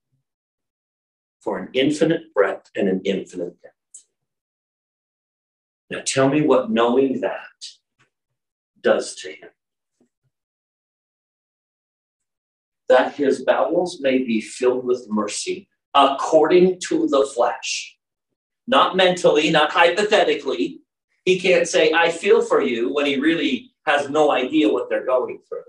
for 1.40 1.58
an 1.58 1.68
infinite 1.72 2.34
breadth 2.34 2.70
and 2.76 2.88
an 2.88 3.00
infinite 3.04 3.60
depth. 3.62 3.74
Now 5.88 6.02
tell 6.04 6.28
me 6.28 6.42
what 6.42 6.70
knowing 6.70 7.20
that 7.22 7.38
does 8.82 9.14
to 9.16 9.30
him. 9.30 9.50
That 12.88 13.14
his 13.14 13.44
bowels 13.44 14.00
may 14.00 14.18
be 14.18 14.40
filled 14.40 14.84
with 14.84 15.06
mercy 15.08 15.68
according 15.94 16.80
to 16.88 17.08
the 17.08 17.28
flesh. 17.34 17.96
Not 18.66 18.96
mentally, 18.96 19.50
not 19.50 19.72
hypothetically. 19.72 20.80
He 21.24 21.38
can't 21.38 21.68
say, 21.68 21.92
I 21.92 22.10
feel 22.10 22.42
for 22.42 22.62
you 22.62 22.92
when 22.92 23.06
he 23.06 23.18
really 23.18 23.72
has 23.86 24.08
no 24.08 24.30
idea 24.30 24.72
what 24.72 24.88
they're 24.88 25.06
going 25.06 25.40
through. 25.48 25.62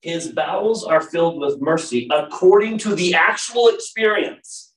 His 0.00 0.28
bowels 0.28 0.84
are 0.84 1.00
filled 1.00 1.40
with 1.40 1.60
mercy 1.60 2.08
according 2.12 2.78
to 2.78 2.94
the 2.94 3.14
actual 3.14 3.68
experience, 3.68 4.74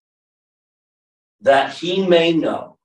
that 1.41 1.73
he 1.73 2.07
may 2.07 2.31
know 2.31 2.77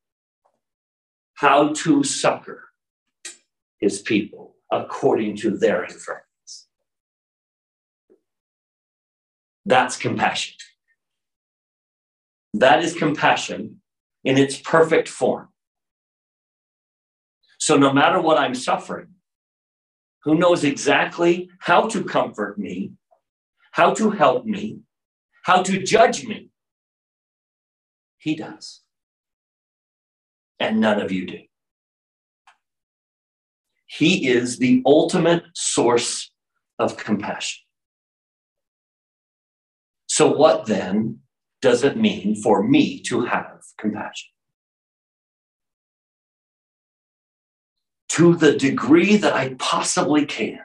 how 1.35 1.73
to 1.73 2.03
succor 2.03 2.72
his 3.83 4.01
people 4.01 4.55
according 4.71 5.37
to 5.37 5.51
their 5.51 5.85
infirmities. 5.85 6.67
That's 9.67 9.97
compassion. 9.97 10.55
That 12.55 12.83
is 12.83 12.95
compassion 12.95 13.81
in 14.25 14.39
its 14.39 14.57
perfect 14.57 15.09
form. 15.09 15.49
So, 17.59 17.77
no 17.77 17.93
matter 17.93 18.21
what 18.21 18.39
I'm 18.39 18.55
suffering, 18.55 19.09
who 20.25 20.37
knows 20.37 20.65
exactly 20.65 21.51
how 21.59 21.89
to 21.89 22.05
comfort 22.05 22.59
me, 22.59 22.93
how 23.73 23.95
to 23.95 24.11
help 24.11 24.45
me, 24.45 24.81
how 25.43 25.63
to 25.63 25.83
judge 25.83 26.25
me? 26.25 26.51
He 28.19 28.37
does. 28.37 28.83
And 30.61 30.81
none 30.81 31.01
of 31.01 31.11
you 31.11 31.27
do. 31.27 31.41
He 33.93 34.27
is 34.27 34.59
the 34.59 34.83
ultimate 34.87 35.45
source 35.55 36.31
of 36.79 36.97
compassion. 36.97 37.63
So, 40.07 40.33
what 40.33 40.65
then 40.65 41.21
does 41.61 41.85
it 41.85 41.99
mean 41.99 42.35
for 42.35 42.63
me 42.63 43.01
to 43.03 43.27
have 43.27 43.61
compassion? 43.77 44.31
To 48.11 48.35
the 48.35 48.57
degree 48.57 49.17
that 49.17 49.35
I 49.35 49.55
possibly 49.59 50.25
can, 50.25 50.61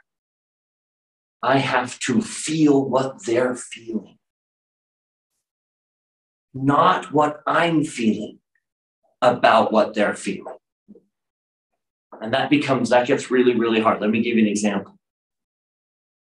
I 1.43 1.57
have 1.57 1.99
to 2.07 2.21
feel 2.21 2.81
what 2.89 3.25
they're 3.25 3.55
feeling, 3.55 4.19
not 6.53 7.11
what 7.11 7.41
I'm 7.45 7.83
feeling 7.83 8.39
about 9.21 9.73
what 9.73 9.95
they're 9.95 10.15
feeling. 10.15 10.55
And 12.21 12.33
that 12.33 12.49
becomes, 12.49 12.89
that 12.89 13.07
gets 13.07 13.29
really, 13.29 13.55
really 13.55 13.79
hard. 13.79 14.01
Let 14.01 14.09
me 14.09 14.21
give 14.21 14.37
you 14.37 14.43
an 14.43 14.49
example. 14.49 14.97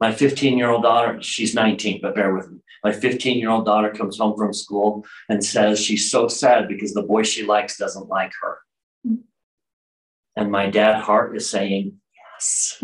My 0.01 0.13
15 0.13 0.59
year 0.59 0.71
old 0.71 0.83
daughter, 0.83 1.23
she's 1.23 1.55
19, 1.55 2.01
but 2.03 2.15
bear 2.15 2.35
with 2.35 2.51
me. 2.51 2.59
My 2.83 2.93
15 2.93 3.39
year 3.39 3.51
old 3.51 3.65
daughter 3.65 3.91
comes 3.91 4.19
home 4.19 4.37
from 4.37 4.53
school 4.53 5.07
and 5.29 5.45
says 5.45 5.81
she's 5.81 6.11
so 6.11 6.29
sad 6.29 6.69
because 6.69 6.93
the 6.93 7.03
boy 7.03 7.23
she 7.23 7.45
likes 7.45 7.79
doesn't 7.79 8.09
like 8.09 8.33
her. 8.43 8.59
And 10.37 10.51
my 10.51 10.69
dad 10.69 11.01
heart 11.01 11.37
is 11.37 11.49
saying, 11.49 11.99
yes, 12.35 12.83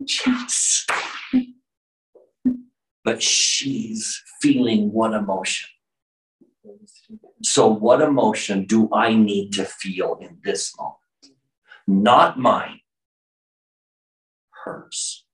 yes. 0.26 0.86
But 3.04 3.22
she's 3.22 4.22
feeling 4.42 4.92
what 4.92 5.14
emotion? 5.14 5.70
So, 7.42 7.68
what 7.68 8.02
emotion 8.02 8.66
do 8.66 8.88
I 8.92 9.14
need 9.14 9.52
to 9.54 9.64
feel 9.64 10.18
in 10.20 10.38
this 10.42 10.76
moment? 10.76 10.97
Not 11.90 12.38
mine, 12.38 12.80
hers. 14.62 15.24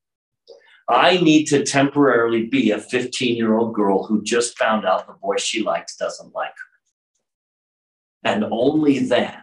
I 0.89 1.17
need 1.17 1.47
to 1.47 1.65
temporarily 1.65 2.47
be 2.47 2.71
a 2.71 2.79
15 2.79 3.37
year 3.37 3.57
old 3.57 3.75
girl 3.75 4.05
who 4.05 4.23
just 4.23 4.57
found 4.57 4.87
out 4.87 5.09
the 5.09 5.15
boy 5.15 5.35
she 5.37 5.65
likes 5.65 5.97
doesn't 5.97 6.33
like 6.33 6.51
her. 6.51 8.31
And 8.31 8.45
only 8.45 9.01
then 9.01 9.35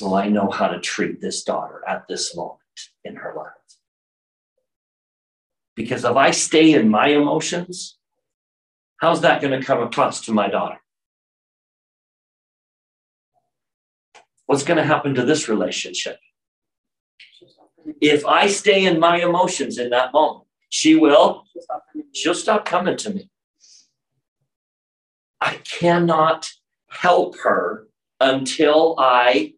will 0.00 0.16
I 0.16 0.28
know 0.28 0.50
how 0.50 0.66
to 0.66 0.80
treat 0.80 1.20
this 1.20 1.44
daughter 1.44 1.84
at 1.86 2.08
this 2.08 2.34
moment 2.34 2.58
in 3.04 3.14
her 3.14 3.34
life. 3.36 3.52
Because 5.76 6.04
if 6.04 6.16
I 6.16 6.32
stay 6.32 6.72
in 6.72 6.88
my 6.88 7.10
emotions, 7.10 7.96
how's 8.96 9.20
that 9.20 9.40
going 9.40 9.56
to 9.58 9.64
come 9.64 9.84
across 9.84 10.22
to 10.22 10.32
my 10.32 10.48
daughter? 10.48 10.80
What's 14.46 14.62
going 14.62 14.76
to 14.76 14.84
happen 14.84 15.14
to 15.16 15.24
this 15.24 15.48
relationship? 15.48 16.18
If 18.00 18.24
I 18.24 18.46
stay 18.46 18.86
in 18.86 18.98
my 18.98 19.18
emotions 19.18 19.78
in 19.78 19.90
that 19.90 20.12
moment, 20.12 20.46
she 20.68 20.94
will, 20.94 21.44
she'll 22.12 22.34
stop 22.34 22.64
coming 22.64 22.96
to 22.98 23.10
me. 23.10 23.30
I 25.40 25.54
cannot 25.56 26.50
help 26.88 27.38
her 27.40 27.88
until 28.20 28.94
I 28.98 29.54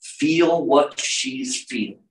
feel 0.00 0.64
what 0.64 1.00
she's 1.00 1.64
feeling. 1.64 2.02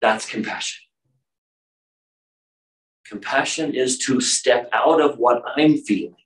That's 0.00 0.28
compassion. 0.28 0.82
Compassion 3.06 3.74
is 3.74 3.98
to 3.98 4.20
step 4.20 4.68
out 4.72 5.00
of 5.00 5.18
what 5.18 5.42
I'm 5.56 5.76
feeling 5.78 6.16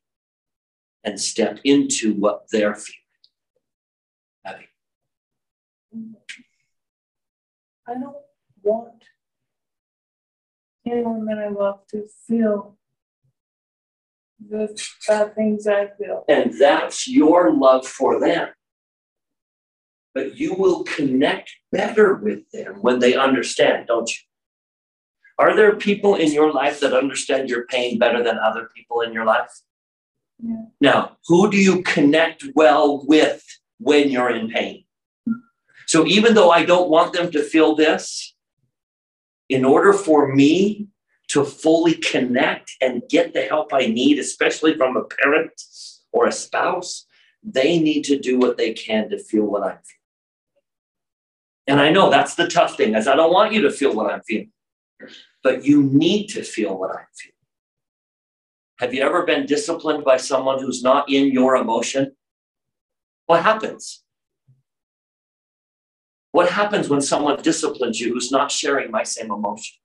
and 1.04 1.20
step 1.20 1.60
into 1.64 2.14
what 2.14 2.44
they're 2.52 2.74
feeling. 2.74 2.96
Abby. 4.44 4.66
I 7.88 7.94
don't 7.94 8.16
want 8.62 9.04
anyone 10.86 11.26
that 11.26 11.38
I 11.38 11.48
love 11.48 11.86
to 11.88 12.06
feel 12.26 12.76
the 14.48 14.82
bad 15.06 15.34
things 15.34 15.66
I 15.66 15.88
feel. 15.98 16.24
And 16.28 16.54
that's 16.58 17.06
your 17.06 17.52
love 17.52 17.86
for 17.86 18.20
them. 18.20 18.48
But 20.14 20.36
you 20.36 20.54
will 20.54 20.84
connect 20.84 21.52
better 21.70 22.14
with 22.14 22.50
them 22.50 22.78
when 22.80 22.98
they 22.98 23.14
understand, 23.14 23.86
don't 23.86 24.10
you? 24.10 24.18
Are 25.38 25.56
there 25.56 25.76
people 25.76 26.16
in 26.16 26.32
your 26.32 26.52
life 26.52 26.80
that 26.80 26.92
understand 26.92 27.48
your 27.48 27.64
pain 27.66 27.98
better 27.98 28.22
than 28.22 28.38
other 28.38 28.68
people 28.74 29.00
in 29.00 29.12
your 29.12 29.24
life? 29.24 29.50
Yeah. 30.42 30.64
Now, 30.80 31.16
who 31.26 31.50
do 31.50 31.56
you 31.56 31.82
connect 31.82 32.44
well 32.54 33.04
with 33.06 33.44
when 33.78 34.10
you're 34.10 34.30
in 34.30 34.48
pain? 34.48 34.84
So 35.86 36.06
even 36.06 36.34
though 36.34 36.50
I 36.50 36.64
don't 36.64 36.88
want 36.88 37.12
them 37.12 37.30
to 37.32 37.42
feel 37.42 37.74
this, 37.74 38.34
in 39.48 39.64
order 39.64 39.92
for 39.92 40.32
me 40.32 40.86
to 41.28 41.44
fully 41.44 41.94
connect 41.94 42.70
and 42.80 43.02
get 43.08 43.34
the 43.34 43.42
help 43.42 43.72
I 43.72 43.86
need, 43.86 44.18
especially 44.18 44.76
from 44.76 44.96
a 44.96 45.04
parent 45.04 45.52
or 46.12 46.26
a 46.26 46.32
spouse, 46.32 47.06
they 47.42 47.78
need 47.78 48.04
to 48.04 48.18
do 48.18 48.38
what 48.38 48.56
they 48.56 48.72
can 48.72 49.10
to 49.10 49.18
feel 49.18 49.44
what 49.44 49.62
I'm 49.62 49.78
feeling. 49.82 49.96
And 51.66 51.80
I 51.80 51.90
know 51.90 52.10
that's 52.10 52.34
the 52.34 52.48
tough 52.48 52.76
thing, 52.76 52.94
is 52.94 53.06
I 53.06 53.16
don't 53.16 53.32
want 53.32 53.52
you 53.52 53.62
to 53.62 53.70
feel 53.70 53.94
what 53.94 54.12
I'm 54.12 54.22
feeling, 54.22 54.52
but 55.42 55.64
you 55.64 55.82
need 55.82 56.28
to 56.28 56.42
feel 56.42 56.78
what 56.78 56.90
I'm 56.90 57.06
feeling. 57.16 57.34
Have 58.80 58.94
you 58.94 59.02
ever 59.02 59.26
been 59.26 59.44
disciplined 59.44 60.04
by 60.04 60.16
someone 60.16 60.58
who's 60.58 60.82
not 60.82 61.10
in 61.10 61.30
your 61.32 61.56
emotion? 61.56 62.12
What 63.26 63.42
happens? 63.42 64.02
What 66.32 66.48
happens 66.48 66.88
when 66.88 67.02
someone 67.02 67.42
disciplines 67.42 68.00
you 68.00 68.14
who's 68.14 68.32
not 68.32 68.50
sharing 68.50 68.90
my 68.90 69.02
same 69.02 69.30
emotion? 69.30 69.76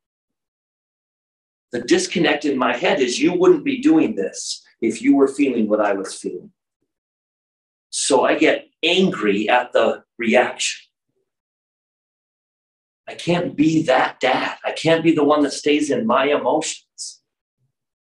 The 1.74 1.82
disconnect 1.82 2.46
in 2.46 2.58
my 2.58 2.78
head 2.78 3.02
is 3.02 3.20
you 3.20 3.34
wouldn't 3.34 3.66
be 3.66 3.82
doing 3.82 4.16
this 4.16 4.64
if 4.80 5.02
you 5.02 5.18
were 5.18 5.28
feeling 5.28 5.68
what 5.68 5.82
I 5.82 5.92
was 5.92 6.16
feeling. 6.16 6.52
So 7.90 8.24
I 8.24 8.36
get 8.36 8.70
angry 8.82 9.50
at 9.50 9.74
the 9.74 10.06
reaction. 10.18 10.88
I 13.10 13.16
can't 13.16 13.58
be 13.58 13.84
that 13.84 14.22
dad. 14.22 14.58
I 14.64 14.72
can't 14.72 15.04
be 15.04 15.14
the 15.14 15.26
one 15.26 15.44
that 15.44 15.52
stays 15.52 15.92
in 15.92 16.08
my 16.08 16.28
emotions. 16.28 16.85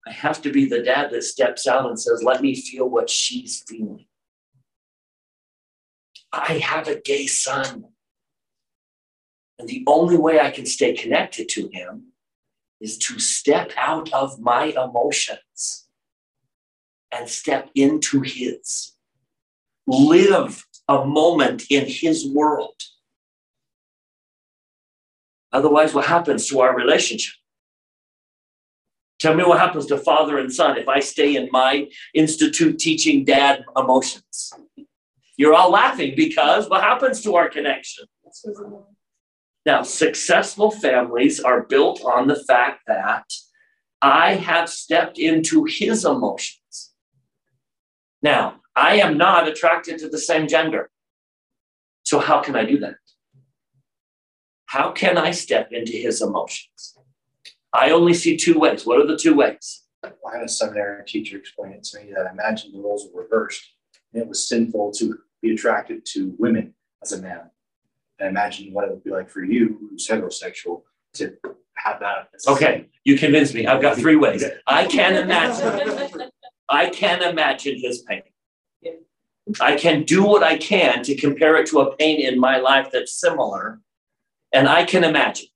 I 0.06 0.12
have 0.12 0.40
to 0.42 0.52
be 0.52 0.66
the 0.66 0.82
dad 0.82 1.10
that 1.10 1.24
steps 1.24 1.66
out 1.66 1.86
and 1.86 2.00
says, 2.00 2.22
let 2.22 2.40
me 2.40 2.54
feel 2.54 2.88
what 2.88 3.10
she's 3.10 3.62
feeling. 3.68 4.06
I 6.32 6.54
have 6.54 6.88
a 6.88 7.00
gay 7.00 7.26
son. 7.26 7.84
And 9.58 9.68
the 9.68 9.84
only 9.86 10.16
way 10.16 10.40
I 10.40 10.50
can 10.50 10.64
stay 10.64 10.94
connected 10.94 11.48
to 11.50 11.68
him 11.72 12.12
is 12.80 12.96
to 12.98 13.18
step 13.18 13.72
out 13.76 14.10
of 14.12 14.40
my 14.40 14.66
emotions 14.66 15.86
and 17.12 17.28
step 17.28 17.68
into 17.74 18.22
his. 18.22 18.92
Live 19.86 20.64
a 20.88 21.04
moment 21.04 21.64
in 21.68 21.84
his 21.86 22.26
world. 22.26 22.80
Otherwise, 25.52 25.92
what 25.92 26.06
happens 26.06 26.46
to 26.48 26.60
our 26.60 26.74
relationship? 26.74 27.34
Tell 29.20 29.34
me 29.34 29.44
what 29.44 29.58
happens 29.60 29.84
to 29.86 29.98
father 29.98 30.38
and 30.38 30.52
son 30.52 30.78
if 30.78 30.88
I 30.88 31.00
stay 31.00 31.36
in 31.36 31.50
my 31.52 31.88
institute 32.14 32.78
teaching 32.78 33.24
dad 33.24 33.62
emotions. 33.76 34.52
You're 35.36 35.54
all 35.54 35.70
laughing 35.70 36.14
because 36.16 36.68
what 36.70 36.82
happens 36.82 37.22
to 37.22 37.36
our 37.36 37.50
connection? 37.50 38.06
Now, 39.66 39.82
successful 39.82 40.70
families 40.70 41.38
are 41.38 41.64
built 41.64 42.02
on 42.02 42.28
the 42.28 42.42
fact 42.44 42.80
that 42.86 43.30
I 44.00 44.34
have 44.34 44.70
stepped 44.70 45.18
into 45.18 45.64
his 45.64 46.06
emotions. 46.06 46.92
Now, 48.22 48.56
I 48.74 48.96
am 48.96 49.18
not 49.18 49.46
attracted 49.46 49.98
to 49.98 50.08
the 50.08 50.18
same 50.18 50.48
gender. 50.48 50.90
So, 52.04 52.20
how 52.20 52.40
can 52.40 52.56
I 52.56 52.64
do 52.64 52.78
that? 52.78 52.96
How 54.64 54.92
can 54.92 55.18
I 55.18 55.32
step 55.32 55.72
into 55.72 55.92
his 55.92 56.22
emotions? 56.22 56.96
I 57.72 57.90
only 57.90 58.14
see 58.14 58.36
two 58.36 58.58
ways. 58.58 58.84
What 58.84 59.00
are 59.00 59.06
the 59.06 59.16
two 59.16 59.34
ways? 59.34 59.84
I 60.04 60.10
had 60.32 60.42
a 60.42 60.48
seminary 60.48 61.04
teacher 61.06 61.36
explain 61.36 61.72
it 61.72 61.84
to 61.84 62.00
me 62.00 62.12
that 62.14 62.26
I 62.26 62.32
imagine 62.32 62.72
the 62.72 62.80
roles 62.80 63.08
were 63.12 63.22
reversed. 63.22 63.62
And 64.12 64.22
it 64.22 64.28
was 64.28 64.48
sinful 64.48 64.92
to 64.92 65.18
be 65.42 65.52
attracted 65.52 66.04
to 66.06 66.34
women 66.38 66.74
as 67.02 67.12
a 67.12 67.20
man. 67.20 67.50
And 68.18 68.28
imagine 68.28 68.72
what 68.72 68.86
it 68.86 68.90
would 68.90 69.04
be 69.04 69.10
like 69.10 69.30
for 69.30 69.42
you, 69.42 69.78
who's 69.90 70.06
heterosexual, 70.08 70.82
to 71.14 71.36
have 71.74 72.00
that. 72.00 72.28
Okay, 72.46 72.86
you 73.04 73.16
convinced 73.16 73.54
me. 73.54 73.66
I've 73.66 73.80
got 73.80 73.96
three 73.96 74.16
ways. 74.16 74.44
I 74.66 74.86
can 74.86 75.16
imagine. 75.16 76.30
I 76.68 76.90
can 76.90 77.22
imagine 77.22 77.78
his 77.78 78.02
pain. 78.02 78.22
I 79.60 79.76
can 79.76 80.04
do 80.04 80.22
what 80.22 80.42
I 80.42 80.58
can 80.58 81.02
to 81.04 81.16
compare 81.16 81.56
it 81.56 81.66
to 81.68 81.80
a 81.80 81.96
pain 81.96 82.20
in 82.20 82.38
my 82.38 82.58
life 82.58 82.90
that's 82.92 83.12
similar, 83.12 83.80
and 84.52 84.68
I 84.68 84.84
can 84.84 85.02
imagine. 85.02 85.48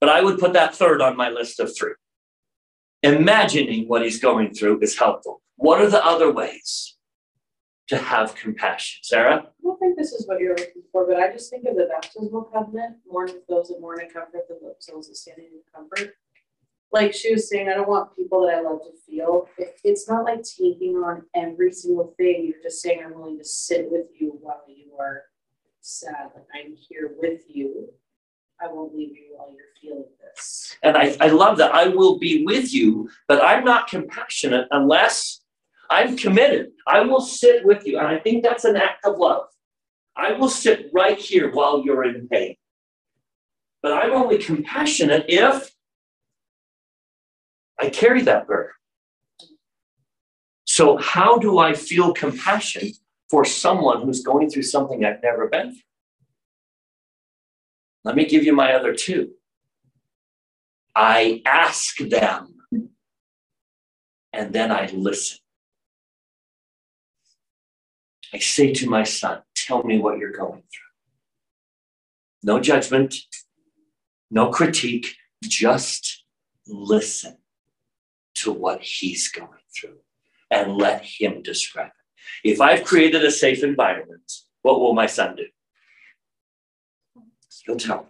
But 0.00 0.10
I 0.10 0.22
would 0.22 0.38
put 0.38 0.52
that 0.52 0.74
third 0.74 1.00
on 1.00 1.16
my 1.16 1.30
list 1.30 1.60
of 1.60 1.74
three. 1.76 1.94
Imagining 3.02 3.88
what 3.88 4.02
he's 4.02 4.20
going 4.20 4.52
through 4.52 4.80
is 4.80 4.98
helpful. 4.98 5.42
What 5.56 5.80
are 5.80 5.88
the 5.88 6.04
other 6.04 6.30
ways 6.32 6.96
to 7.88 7.96
have 7.96 8.34
compassion? 8.34 9.00
Sarah? 9.02 9.36
I 9.46 9.62
don't 9.62 9.78
think 9.78 9.96
this 9.96 10.12
is 10.12 10.26
what 10.26 10.40
you're 10.40 10.56
looking 10.56 10.82
for, 10.92 11.06
but 11.06 11.16
I 11.18 11.32
just 11.32 11.50
think 11.50 11.66
of 11.66 11.76
the 11.76 11.88
baptismal 11.90 12.44
covenant, 12.52 12.96
mourn 13.10 13.26
with 13.26 13.46
those 13.46 13.68
that 13.68 13.80
mourn 13.80 14.00
in 14.00 14.10
comfort, 14.10 14.48
than 14.48 14.58
those 14.62 15.08
that 15.08 15.16
stand 15.16 15.38
in 15.38 15.60
comfort. 15.74 16.14
Like 16.92 17.14
she 17.14 17.32
was 17.32 17.48
saying, 17.48 17.68
I 17.68 17.74
don't 17.74 17.88
want 17.88 18.14
people 18.16 18.46
that 18.46 18.58
I 18.58 18.60
love 18.60 18.80
to 18.82 18.92
feel, 19.06 19.48
it, 19.58 19.78
it's 19.82 20.08
not 20.08 20.24
like 20.24 20.42
taking 20.42 20.96
on 20.96 21.22
every 21.34 21.72
single 21.72 22.14
thing, 22.16 22.44
you're 22.46 22.62
just 22.62 22.80
saying, 22.80 23.02
I'm 23.04 23.14
willing 23.14 23.38
to 23.38 23.44
sit 23.44 23.90
with 23.90 24.06
you 24.18 24.38
while 24.40 24.62
you 24.68 24.92
are 24.98 25.24
sad, 25.80 26.30
like 26.34 26.46
I'm 26.54 26.74
here 26.88 27.12
with 27.18 27.42
you. 27.48 27.88
I 28.60 28.72
won't 28.72 28.94
leave 28.94 29.14
you 29.16 29.34
while 29.36 29.52
you're 29.54 29.66
feeling 29.80 30.04
this. 30.20 30.76
And 30.82 30.96
I, 30.96 31.16
I 31.20 31.28
love 31.28 31.58
that. 31.58 31.74
I 31.74 31.88
will 31.88 32.18
be 32.18 32.44
with 32.44 32.72
you, 32.72 33.10
but 33.28 33.44
I'm 33.44 33.64
not 33.64 33.88
compassionate 33.88 34.66
unless 34.70 35.42
I'm 35.90 36.16
committed. 36.16 36.68
I 36.86 37.00
will 37.00 37.20
sit 37.20 37.64
with 37.64 37.86
you. 37.86 37.98
And 37.98 38.06
I 38.06 38.18
think 38.18 38.42
that's 38.42 38.64
an 38.64 38.76
act 38.76 39.04
of 39.04 39.18
love. 39.18 39.46
I 40.16 40.32
will 40.32 40.48
sit 40.48 40.90
right 40.92 41.18
here 41.18 41.52
while 41.52 41.84
you're 41.84 42.04
in 42.04 42.28
pain. 42.28 42.56
But 43.82 43.92
I'm 43.92 44.12
only 44.12 44.38
compassionate 44.38 45.26
if 45.28 45.70
I 47.78 47.90
carry 47.90 48.22
that 48.22 48.46
burden. 48.46 48.72
So, 50.64 50.96
how 50.96 51.38
do 51.38 51.58
I 51.58 51.74
feel 51.74 52.12
compassion 52.12 52.90
for 53.30 53.44
someone 53.44 54.02
who's 54.02 54.22
going 54.22 54.50
through 54.50 54.64
something 54.64 55.04
I've 55.04 55.22
never 55.22 55.48
been 55.48 55.72
through? 55.72 55.85
Let 58.06 58.14
me 58.14 58.24
give 58.24 58.44
you 58.44 58.52
my 58.52 58.72
other 58.74 58.94
two. 58.94 59.32
I 60.94 61.42
ask 61.44 61.98
them 61.98 62.54
and 64.32 64.52
then 64.52 64.70
I 64.70 64.88
listen. 64.94 65.38
I 68.32 68.38
say 68.38 68.72
to 68.74 68.88
my 68.88 69.02
son, 69.02 69.42
Tell 69.56 69.82
me 69.82 69.98
what 69.98 70.18
you're 70.18 70.30
going 70.30 70.62
through. 70.72 70.92
No 72.44 72.60
judgment, 72.60 73.12
no 74.30 74.50
critique, 74.50 75.16
just 75.42 76.24
listen 76.68 77.38
to 78.36 78.52
what 78.52 78.82
he's 78.82 79.32
going 79.32 79.66
through 79.76 79.98
and 80.52 80.76
let 80.76 81.02
him 81.04 81.42
describe 81.42 81.88
it. 81.88 82.48
If 82.52 82.60
I've 82.60 82.84
created 82.84 83.24
a 83.24 83.32
safe 83.32 83.64
environment, 83.64 84.30
what 84.62 84.78
will 84.78 84.94
my 84.94 85.06
son 85.06 85.34
do? 85.34 85.46
He'll 87.66 87.76
tell 87.76 88.02
me. 88.02 88.08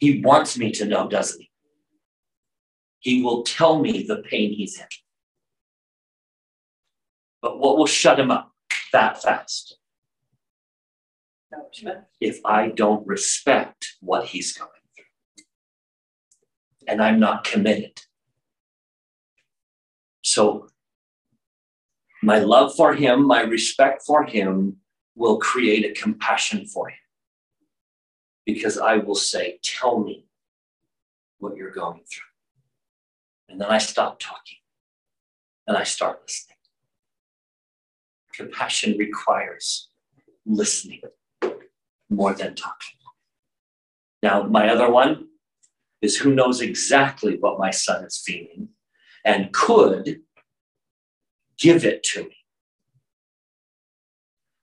He 0.00 0.20
wants 0.20 0.58
me 0.58 0.72
to 0.72 0.84
know, 0.84 1.08
doesn't 1.08 1.40
he? 1.40 1.50
He 2.98 3.22
will 3.22 3.44
tell 3.44 3.78
me 3.78 4.02
the 4.02 4.16
pain 4.16 4.52
he's 4.52 4.78
in. 4.78 4.86
But 7.40 7.58
what 7.58 7.78
will 7.78 7.86
shut 7.86 8.18
him 8.18 8.30
up 8.30 8.52
that 8.92 9.22
fast? 9.22 9.78
If 12.20 12.40
I 12.44 12.68
don't 12.68 13.06
respect 13.06 13.94
what 14.00 14.26
he's 14.26 14.52
going 14.56 14.70
through. 14.96 15.04
And 16.88 17.00
I'm 17.02 17.20
not 17.20 17.44
committed. 17.44 18.00
So, 20.22 20.68
my 22.22 22.38
love 22.38 22.74
for 22.74 22.94
him, 22.94 23.26
my 23.26 23.42
respect 23.42 24.02
for 24.06 24.24
him 24.24 24.78
will 25.14 25.38
create 25.38 25.84
a 25.84 26.00
compassion 26.00 26.66
for 26.66 26.88
him 26.88 26.96
because 28.44 28.78
I 28.78 28.96
will 28.96 29.14
say, 29.14 29.58
Tell 29.62 29.98
me 29.98 30.26
what 31.38 31.56
you're 31.56 31.70
going 31.70 32.00
through. 32.10 32.32
And 33.48 33.60
then 33.60 33.68
I 33.68 33.78
stop 33.78 34.18
talking 34.18 34.58
and 35.66 35.76
I 35.76 35.84
start 35.84 36.22
listening. 36.22 36.56
Compassion 38.32 38.96
requires 38.98 39.88
listening 40.46 41.02
more 42.08 42.32
than 42.32 42.54
talking. 42.54 42.96
Now, 44.22 44.44
my 44.44 44.68
other 44.68 44.90
one 44.90 45.26
is 46.00 46.16
who 46.16 46.34
knows 46.34 46.60
exactly 46.60 47.36
what 47.38 47.58
my 47.58 47.70
son 47.70 48.04
is 48.04 48.22
feeling 48.24 48.68
and 49.24 49.52
could 49.52 50.20
give 51.58 51.84
it 51.84 52.02
to 52.04 52.24
me. 52.24 52.36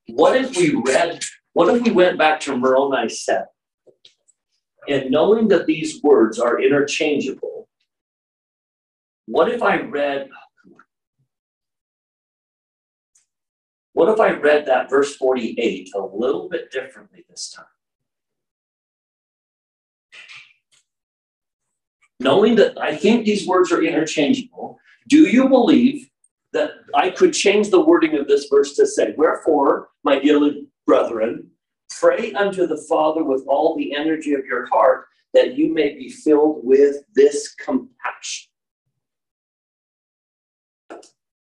What 0.08 0.36
if 0.36 0.58
we 0.58 0.74
read, 0.74 1.24
what 1.54 1.74
if 1.76 1.84
we 1.84 1.92
went 1.92 2.18
back 2.18 2.40
to 2.42 2.58
Moroni 2.58 3.10
7 3.10 3.46
and 4.90 5.12
knowing 5.12 5.48
that 5.50 5.68
these 5.68 6.02
words 6.02 6.40
are 6.40 6.60
interchangeable, 6.60 7.70
what 9.28 9.50
if 9.50 9.62
I 9.62 9.82
read, 9.82 10.28
oh, 10.32 10.78
what 13.94 14.10
if 14.10 14.20
I 14.20 14.32
read 14.32 14.66
that 14.66 14.90
verse 14.90 15.16
48 15.16 15.92
a 15.96 16.00
little 16.00 16.50
bit 16.50 16.72
differently 16.72 17.24
this 17.30 17.52
time? 17.52 17.66
Knowing 22.20 22.56
that 22.56 22.78
I 22.82 22.96
think 22.96 23.26
these 23.26 23.48
words 23.48 23.72
are 23.72 23.84
interchangeable, 23.84 24.80
do 25.08 25.28
you 25.28 25.48
believe 25.48 26.10
that 26.52 26.72
I 26.96 27.12
could 27.12 27.34
change 27.34 27.70
the 27.70 27.80
wording 27.80 28.18
of 28.18 28.28
this 28.28 28.48
verse 28.50 28.74
to 28.74 28.88
say, 28.88 29.14
Wherefore, 29.16 29.90
my 30.04 30.18
dear 30.20 30.40
brethren, 30.88 31.52
Pray 32.00 32.32
unto 32.34 32.66
the 32.66 32.78
Father 32.89 33.24
with 33.24 33.43
all 33.47 33.76
the 33.76 33.93
energy 33.93 34.34
of 34.34 34.45
your 34.45 34.68
heart 34.68 35.08
that 35.34 35.58
you 35.58 35.74
may 35.74 35.95
be 35.95 36.10
filled 36.10 36.62
with 36.64 36.97
this 37.14 37.54
compassion. 37.56 38.50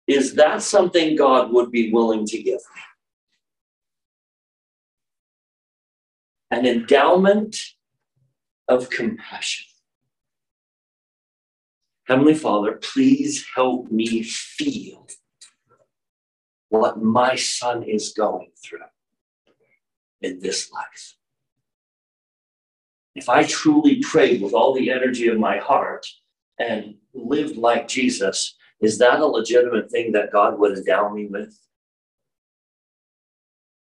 Is 0.06 0.34
that 0.36 0.62
something 0.62 1.16
God 1.16 1.54
would 1.54 1.72
be 1.72 1.94
willing 1.94 2.26
to 2.26 2.38
give 2.38 2.60
me? 2.76 2.82
An 6.52 6.66
endowment 6.66 7.58
of 8.68 8.90
compassion. 8.90 9.66
Heavenly 12.06 12.36
Father, 12.36 12.74
please 12.74 13.46
help 13.56 13.90
me 13.90 14.24
feel 14.24 15.08
what 16.68 17.02
my 17.02 17.36
son 17.36 17.84
is 17.84 18.12
going 18.12 18.52
through 18.62 18.80
in 20.24 20.40
this 20.40 20.72
life. 20.72 21.16
If 23.14 23.30
I 23.30 23.44
truly 23.44 24.02
prayed 24.02 24.42
with 24.42 24.54
all 24.54 24.74
the 24.74 24.90
energy 24.90 25.28
of 25.28 25.38
my 25.38 25.58
heart 25.58 26.08
and 26.58 26.96
lived 27.14 27.58
like 27.58 27.88
Jesus, 27.88 28.56
is 28.82 28.98
that 28.98 29.20
a 29.20 29.26
legitimate 29.26 29.92
thing 29.92 30.14
that 30.14 30.32
God 30.32 30.58
would 30.58 30.78
endow 30.78 31.10
me 31.10 31.28
with? 31.28 31.58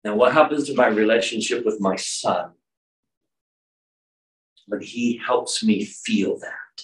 Now, 0.04 0.16
what 0.16 0.34
happens 0.34 0.66
to 0.68 0.76
my 0.76 0.88
relationship 0.88 1.66
with 1.66 1.80
my 1.80 1.96
son 1.96 2.52
when 4.68 4.82
he 4.82 5.18
helps 5.18 5.64
me 5.64 5.86
feel 5.86 6.40
that? 6.40 6.84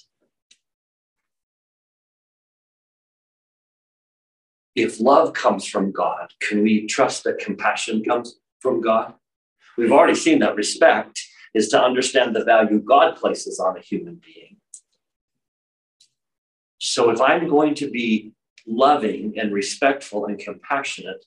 If 4.75 4.99
love 4.99 5.33
comes 5.33 5.65
from 5.65 5.93
God, 5.93 6.33
can 6.41 6.61
we 6.61 6.85
trust 6.85 7.23
that 7.23 7.39
compassion 7.39 8.03
comes 8.03 8.35
from 8.59 8.81
God? 8.81 9.13
We've 9.77 9.91
already 9.91 10.15
seen 10.15 10.39
that 10.39 10.55
respect 10.55 11.21
is 11.53 11.69
to 11.69 11.81
understand 11.81 12.35
the 12.35 12.43
value 12.43 12.79
God 12.79 13.15
places 13.15 13.59
on 13.59 13.77
a 13.77 13.81
human 13.81 14.21
being. 14.23 14.57
So 16.79 17.09
if 17.09 17.21
I'm 17.21 17.47
going 17.49 17.75
to 17.75 17.89
be 17.89 18.33
loving 18.67 19.33
and 19.37 19.53
respectful 19.53 20.25
and 20.25 20.37
compassionate, 20.37 21.25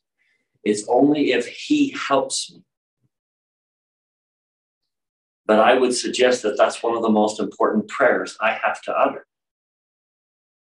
it's 0.64 0.84
only 0.88 1.32
if 1.32 1.46
He 1.46 1.90
helps 1.90 2.52
me. 2.52 2.62
But 5.46 5.60
I 5.60 5.74
would 5.74 5.94
suggest 5.94 6.42
that 6.42 6.58
that's 6.58 6.82
one 6.82 6.94
of 6.94 7.02
the 7.02 7.08
most 7.08 7.40
important 7.40 7.88
prayers 7.88 8.36
I 8.40 8.52
have 8.52 8.82
to 8.82 8.92
utter 8.92 9.26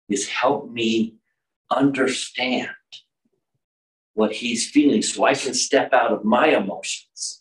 is 0.09 0.27
help 0.27 0.71
me 0.71 1.17
understand 1.71 2.71
what 4.15 4.33
he's 4.33 4.69
feeling 4.69 5.03
so 5.03 5.25
I 5.25 5.35
can 5.35 5.55
step 5.55 5.93
out 5.93 6.13
of 6.13 6.25
my 6.25 6.49
emotions 6.49 7.40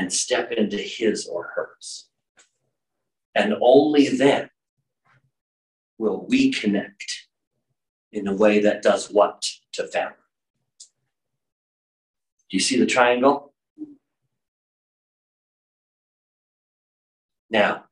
and 0.00 0.10
step 0.10 0.50
into 0.50 0.78
his 0.78 1.26
or 1.26 1.52
hers. 1.54 2.08
And 3.34 3.54
only 3.60 4.08
then 4.08 4.48
will 5.98 6.24
we 6.26 6.50
connect 6.50 7.26
in 8.10 8.26
a 8.26 8.32
way 8.32 8.60
that 8.60 8.80
does 8.80 9.10
what 9.10 9.46
to 9.74 9.86
family? 9.86 10.14
Do 12.48 12.56
you 12.56 12.60
see 12.60 12.78
the 12.80 12.86
triangle? 12.86 13.52
Now, 17.50 17.84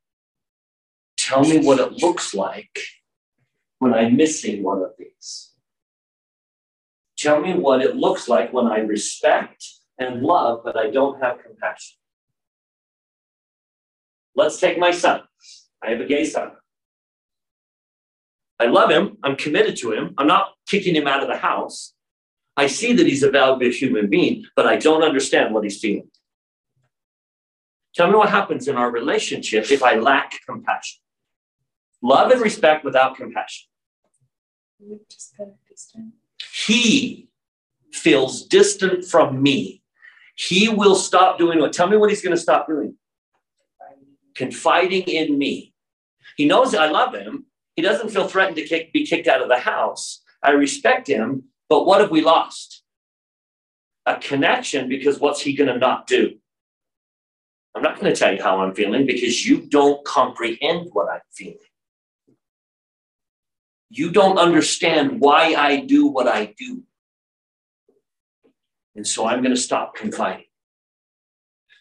tell 1.19 1.43
me 1.43 1.59
what 1.59 1.79
it 1.79 2.03
looks 2.03 2.33
like 2.33 2.81
when 3.81 3.93
I'm 3.93 4.17
missing 4.17 4.63
one 4.63 4.79
of 4.79 4.93
these. 4.99 5.51
Tell 7.19 7.39
me 7.39 7.53
what 7.53 7.83
it 7.83 7.97
looks 7.97 8.29
like 8.31 8.55
when 8.55 8.67
I 8.67 8.79
respect 8.79 9.63
and 9.99 10.23
love, 10.23 10.63
but 10.65 10.75
I 10.75 10.89
don't 10.89 11.23
have 11.23 11.43
compassion. 11.43 11.98
Let's 14.39 14.61
take 14.61 14.79
my 14.79 14.93
son. 14.93 15.23
I 15.83 15.91
have 15.91 16.01
a 16.01 16.05
gay 16.05 16.25
son. 16.25 16.53
I 18.61 18.67
love 18.67 18.89
him. 18.89 19.19
I'm 19.25 19.35
committed 19.35 19.77
to 19.79 19.91
him. 19.91 20.15
I'm 20.17 20.29
not 20.29 20.53
kicking 20.69 20.95
him 20.95 21.09
out 21.09 21.23
of 21.23 21.29
the 21.29 21.37
house. 21.37 21.93
I 22.57 22.69
see 22.69 22.93
that 22.93 23.05
he's 23.05 23.25
a 23.25 23.33
valuable 23.33 23.73
human 23.73 24.09
being, 24.09 24.45
but 24.55 24.65
I 24.65 24.77
don't 24.77 25.03
understand 25.03 25.53
what 25.53 25.65
he's 25.65 25.81
feeling. 25.81 26.09
Tell 27.97 28.07
me 28.07 28.15
what 28.15 28.31
happens 28.31 28.69
in 28.69 28.77
our 28.77 28.93
relationship 28.93 29.73
if 29.73 29.83
I 29.83 29.97
lack 29.97 30.31
compassion. 30.47 31.01
Love 32.01 32.31
and 32.31 32.41
respect 32.41 32.85
without 32.85 33.17
compassion. 33.17 33.67
He 36.65 37.29
feels 37.93 38.47
distant 38.47 39.05
from 39.05 39.43
me. 39.43 39.83
He 40.37 40.69
will 40.69 40.95
stop 40.95 41.39
doing 41.39 41.59
what? 41.59 41.73
Tell 41.73 41.89
me 41.89 41.97
what 41.97 42.11
he's 42.11 42.23
going 42.23 42.37
to 42.37 42.41
stop 42.41 42.69
doing. 42.69 42.95
Confiding 44.39 45.03
in 45.03 45.37
me. 45.37 45.75
He 46.37 46.47
knows 46.47 46.73
I 46.73 46.89
love 46.89 47.13
him. 47.13 47.47
He 47.75 47.83
doesn't 47.83 48.11
feel 48.11 48.29
threatened 48.29 48.55
to 48.59 48.65
kick, 48.65 48.93
be 48.93 49.05
kicked 49.05 49.27
out 49.27 49.43
of 49.43 49.49
the 49.49 49.59
house. 49.59 50.23
I 50.45 50.53
respect 50.53 51.09
him, 51.09 51.47
but 51.69 51.87
what 51.87 52.01
have 52.01 52.13
we 52.13 52.21
lost? 52.21 52.85
A 54.07 54.15
connection 54.15 54.89
because 54.89 55.19
what's 55.19 55.41
he 55.41 55.55
going 55.55 55.73
to 55.73 55.77
not 55.77 56.07
do? 56.07 56.39
I'm 57.75 57.83
not 57.83 57.99
going 57.99 58.15
to 58.15 58.19
tell 58.19 58.33
you 58.33 58.41
how 58.41 58.61
I'm 58.61 58.77
feeling 58.77 59.07
because 59.07 59.45
you 59.45 59.63
don't 59.63 60.05
comprehend 60.05 60.91
what 60.93 61.11
I'm 61.11 61.21
feeling. 61.33 61.59
You 63.91 64.13
don't 64.13 64.39
understand 64.39 65.21
why 65.21 65.55
I 65.55 65.81
do 65.81 66.07
what 66.07 66.29
I 66.29 66.55
do. 66.57 66.85
And 68.95 69.05
so 69.05 69.27
I'm 69.27 69.43
going 69.43 69.55
to 69.55 69.61
stop 69.61 69.97
confiding. 69.97 70.48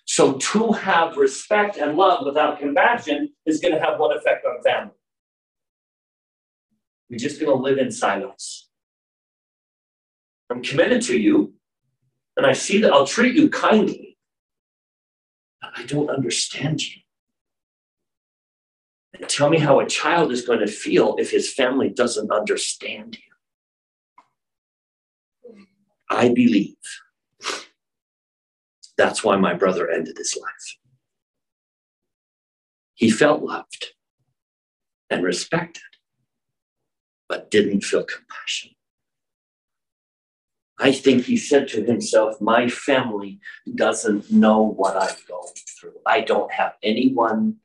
So 0.07 0.33
to 0.33 0.71
have 0.71 1.17
respect 1.17 1.77
and 1.77 1.97
love 1.97 2.25
without 2.25 2.59
compassion 2.59 3.33
is 3.45 3.59
going 3.59 3.73
to 3.73 3.79
have 3.79 3.99
what 3.99 4.15
effect 4.15 4.45
on 4.45 4.63
family? 4.63 4.93
We're 7.09 7.19
just 7.19 7.39
going 7.41 7.55
to 7.55 7.61
live 7.61 7.77
in 7.77 7.91
silence. 7.91 8.69
I'm 10.49 10.63
committed 10.63 11.01
to 11.03 11.17
you, 11.17 11.53
and 12.37 12.45
I 12.45 12.53
see 12.53 12.79
that 12.81 12.93
I'll 12.93 13.05
treat 13.05 13.35
you 13.35 13.49
kindly, 13.49 14.17
but 15.61 15.71
I 15.75 15.83
don't 15.83 16.09
understand 16.09 16.81
you. 16.81 17.01
And 19.13 19.27
tell 19.27 19.49
me 19.49 19.59
how 19.59 19.81
a 19.81 19.87
child 19.87 20.31
is 20.31 20.43
going 20.43 20.59
to 20.59 20.67
feel 20.67 21.15
if 21.19 21.31
his 21.31 21.51
family 21.53 21.89
doesn't 21.89 22.31
understand 22.31 23.17
you. 23.17 23.23
I 26.09 26.29
believe 26.29 26.77
that's 28.97 29.23
why 29.23 29.35
my 29.37 29.53
brother 29.53 29.89
ended 29.89 30.17
his 30.17 30.37
life. 30.39 30.77
He 32.95 33.11
felt 33.11 33.43
loved 33.43 33.93
and 35.09 35.23
respected, 35.23 35.83
but 37.29 37.51
didn't 37.51 37.83
feel 37.83 38.03
compassion. 38.03 38.71
I 40.79 40.91
think 40.91 41.25
he 41.25 41.37
said 41.37 41.67
to 41.69 41.83
himself, 41.83 42.39
My 42.39 42.67
family 42.69 43.39
doesn't 43.73 44.31
know 44.31 44.61
what 44.61 44.95
I'm 44.95 45.15
going 45.27 45.53
through. 45.79 45.95
I 46.05 46.21
don't 46.21 46.51
have 46.51 46.73
anyone 46.83 47.57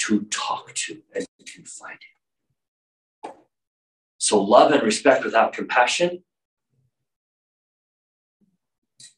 to 0.00 0.22
talk 0.24 0.74
to 0.74 1.00
and 1.14 1.26
confide 1.46 1.98
in. 3.24 3.30
So, 4.18 4.40
love 4.40 4.72
and 4.72 4.82
respect 4.82 5.24
without 5.24 5.52
compassion 5.52 6.24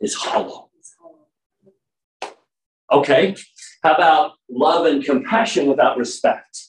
is 0.00 0.14
hollow. 0.14 0.70
Okay, 2.95 3.34
how 3.82 3.95
about 3.97 4.34
love 4.49 4.86
and 4.86 5.05
compassion 5.05 5.66
without 5.66 5.99
respect? 5.99 6.68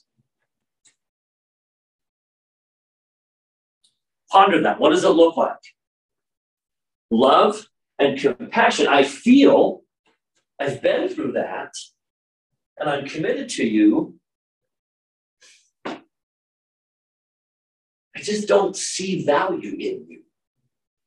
Ponder 4.31 4.59
that. 4.63 4.79
What 4.79 4.89
does 4.89 5.03
it 5.03 5.09
look 5.09 5.37
like? 5.37 5.59
Love 7.11 7.67
and 7.99 8.19
compassion. 8.19 8.87
I 8.87 9.03
feel 9.03 9.83
I've 10.59 10.81
been 10.81 11.09
through 11.09 11.33
that 11.33 11.73
and 12.79 12.89
I'm 12.89 13.05
committed 13.05 13.47
to 13.49 13.63
you. 13.63 14.15
I 15.85 15.99
just 18.15 18.47
don't 18.47 18.75
see 18.75 19.23
value 19.23 19.73
in 19.73 20.07
you. 20.09 20.23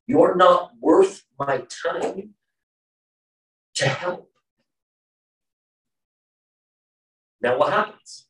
You're 0.06 0.36
not 0.36 0.74
worth 0.80 1.24
my 1.40 1.64
time 1.84 2.34
to 3.74 3.88
help. 3.88 4.27
Now, 7.40 7.58
what 7.58 7.72
happens? 7.72 8.26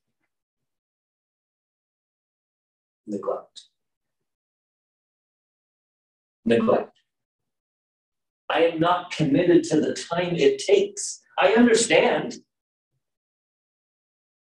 Neglect. 3.06 3.62
Neglect. 6.44 6.92
I 8.50 8.64
am 8.64 8.80
not 8.80 9.11
committed 9.11 9.64
to 9.64 9.80
the 9.80 9.94
time 9.94 10.34
it 10.36 10.59
takes. 10.59 11.20
I 11.38 11.52
understand 11.52 12.38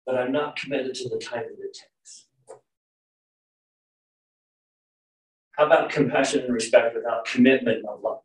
but 0.07 0.17
I'm 0.17 0.33
not 0.33 0.57
committed 0.57 0.95
to 0.95 1.09
the 1.09 1.19
time 1.19 1.43
that 1.43 1.65
it 1.65 1.75
takes. 1.77 2.27
How 5.53 5.67
about 5.67 5.91
compassion 5.91 6.45
and 6.45 6.55
respect 6.55 6.95
without 6.95 7.25
commitment 7.25 7.85
of 7.87 8.01
love? 8.03 8.21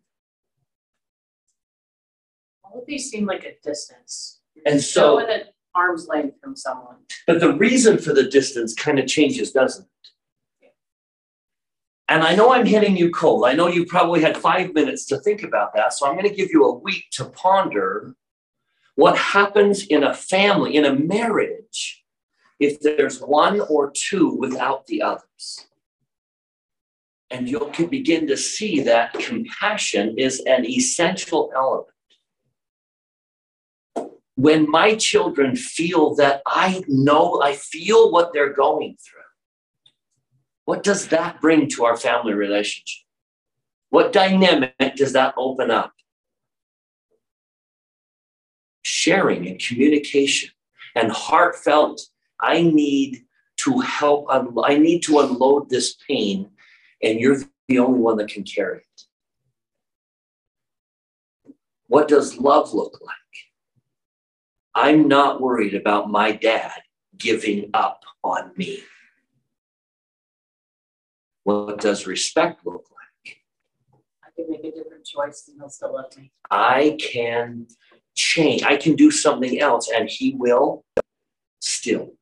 All 2.63 2.79
of 2.79 2.85
these 2.85 3.09
seem 3.09 3.25
like 3.25 3.43
a 3.43 3.53
distance. 3.67 4.41
And 4.65 4.79
so, 4.79 5.19
at 5.19 5.53
arm's 5.75 6.07
length 6.07 6.37
from 6.41 6.55
someone. 6.55 6.97
but 7.27 7.39
the 7.39 7.53
reason 7.53 7.97
for 7.97 8.13
the 8.13 8.27
distance 8.27 8.73
kind 8.73 8.99
of 8.99 9.07
changes, 9.07 9.51
doesn't 9.51 9.83
it? 9.83 10.71
And 12.11 12.23
I 12.23 12.35
know 12.35 12.51
I'm 12.51 12.65
hitting 12.65 12.97
you 12.97 13.09
cold. 13.09 13.45
I 13.45 13.53
know 13.53 13.67
you 13.67 13.85
probably 13.85 14.21
had 14.21 14.35
five 14.35 14.73
minutes 14.73 15.05
to 15.05 15.17
think 15.19 15.43
about 15.43 15.73
that. 15.75 15.93
So 15.93 16.05
I'm 16.05 16.17
going 16.17 16.27
to 16.27 16.35
give 16.35 16.49
you 16.51 16.65
a 16.65 16.77
week 16.77 17.05
to 17.11 17.25
ponder 17.25 18.15
what 18.95 19.17
happens 19.17 19.85
in 19.87 20.03
a 20.03 20.13
family, 20.13 20.75
in 20.75 20.83
a 20.83 20.93
marriage, 20.93 22.03
if 22.59 22.81
there's 22.81 23.21
one 23.21 23.61
or 23.61 23.91
two 23.91 24.29
without 24.29 24.87
the 24.87 25.01
others. 25.01 25.67
And 27.29 27.47
you 27.47 27.69
can 27.71 27.87
begin 27.87 28.27
to 28.27 28.35
see 28.35 28.81
that 28.81 29.13
compassion 29.13 30.15
is 30.17 30.41
an 30.41 30.65
essential 30.65 31.49
element. 31.55 31.90
When 34.41 34.71
my 34.71 34.95
children 34.95 35.55
feel 35.55 36.15
that 36.15 36.41
I 36.47 36.83
know, 36.87 37.43
I 37.43 37.53
feel 37.53 38.11
what 38.11 38.33
they're 38.33 38.53
going 38.53 38.97
through, 38.97 39.21
what 40.65 40.81
does 40.81 41.09
that 41.09 41.39
bring 41.39 41.69
to 41.69 41.85
our 41.85 41.95
family 41.95 42.33
relationship? 42.33 43.05
What 43.91 44.11
dynamic 44.11 44.95
does 44.95 45.13
that 45.13 45.35
open 45.37 45.69
up? 45.69 45.93
Sharing 48.81 49.47
and 49.47 49.59
communication 49.59 50.49
and 50.95 51.11
heartfelt. 51.11 52.01
I 52.39 52.63
need 52.63 53.25
to 53.57 53.77
help, 53.77 54.25
I 54.31 54.79
need 54.79 55.03
to 55.03 55.19
unload 55.19 55.69
this 55.69 55.97
pain, 56.07 56.49
and 57.03 57.19
you're 57.19 57.37
the 57.67 57.77
only 57.77 57.99
one 57.99 58.17
that 58.17 58.29
can 58.29 58.43
carry 58.43 58.79
it. 58.79 59.01
What 61.85 62.07
does 62.07 62.39
love 62.39 62.73
look 62.73 62.97
like? 63.01 63.20
I'm 64.73 65.07
not 65.07 65.41
worried 65.41 65.73
about 65.73 66.09
my 66.09 66.31
dad 66.31 66.81
giving 67.17 67.69
up 67.73 68.03
on 68.23 68.51
me. 68.55 68.83
What 71.43 71.79
does 71.79 72.07
respect 72.07 72.65
look 72.65 72.85
like? 72.89 73.37
I 74.23 74.29
can 74.35 74.49
make 74.49 74.63
a 74.63 74.71
different 74.71 75.05
choice 75.05 75.45
and 75.47 75.59
he'll 75.59 75.69
still 75.69 75.93
love 75.93 76.15
me. 76.17 76.31
I 76.49 76.97
can 77.01 77.67
change, 78.15 78.63
I 78.63 78.77
can 78.77 78.95
do 78.95 79.11
something 79.11 79.59
else, 79.59 79.89
and 79.93 80.09
he 80.09 80.35
will 80.35 80.85
still. 81.59 82.13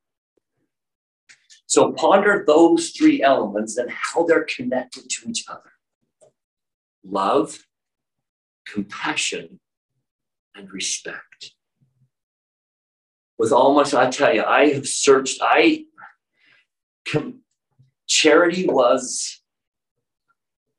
So 1.66 1.92
ponder 1.92 2.44
those 2.46 2.90
three 2.90 3.22
elements 3.22 3.76
and 3.76 3.90
how 3.90 4.24
they're 4.24 4.44
connected 4.44 5.08
to 5.08 5.30
each 5.30 5.44
other 5.48 5.70
love, 7.04 7.64
compassion, 8.66 9.60
and 10.54 10.70
respect. 10.72 11.29
With 13.40 13.52
all 13.52 13.72
my, 13.72 13.90
I 13.96 14.10
tell 14.10 14.34
you, 14.34 14.44
I 14.44 14.68
have 14.74 14.86
searched, 14.86 15.38
I, 15.40 15.86
com- 17.10 17.40
charity 18.06 18.66
was, 18.66 19.40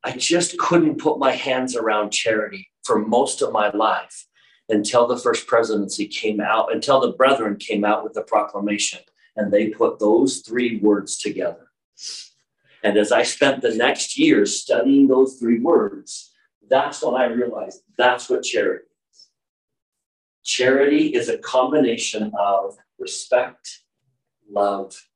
I 0.04 0.12
just 0.12 0.56
couldn't 0.58 1.00
put 1.00 1.18
my 1.18 1.32
hands 1.32 1.74
around 1.74 2.12
charity 2.12 2.70
for 2.84 3.00
most 3.00 3.42
of 3.42 3.50
my 3.50 3.70
life 3.72 4.28
until 4.68 5.08
the 5.08 5.16
first 5.16 5.48
presidency 5.48 6.06
came 6.06 6.40
out, 6.40 6.72
until 6.72 7.00
the 7.00 7.10
brethren 7.10 7.56
came 7.56 7.84
out 7.84 8.04
with 8.04 8.12
the 8.12 8.22
proclamation 8.22 9.00
and 9.34 9.52
they 9.52 9.70
put 9.70 9.98
those 9.98 10.38
three 10.46 10.76
words 10.76 11.18
together. 11.18 11.66
And 12.84 12.96
as 12.96 13.10
I 13.10 13.24
spent 13.24 13.62
the 13.62 13.74
next 13.74 14.16
year 14.16 14.46
studying 14.46 15.08
those 15.08 15.36
three 15.36 15.58
words, 15.58 16.30
that's 16.70 17.02
when 17.02 17.16
I 17.16 17.24
realized 17.24 17.80
that's 17.98 18.30
what 18.30 18.44
charity. 18.44 18.84
Charity 20.44 21.14
is 21.14 21.28
a 21.28 21.38
combination 21.38 22.32
of 22.38 22.76
respect, 22.98 23.80
love, 24.50 25.08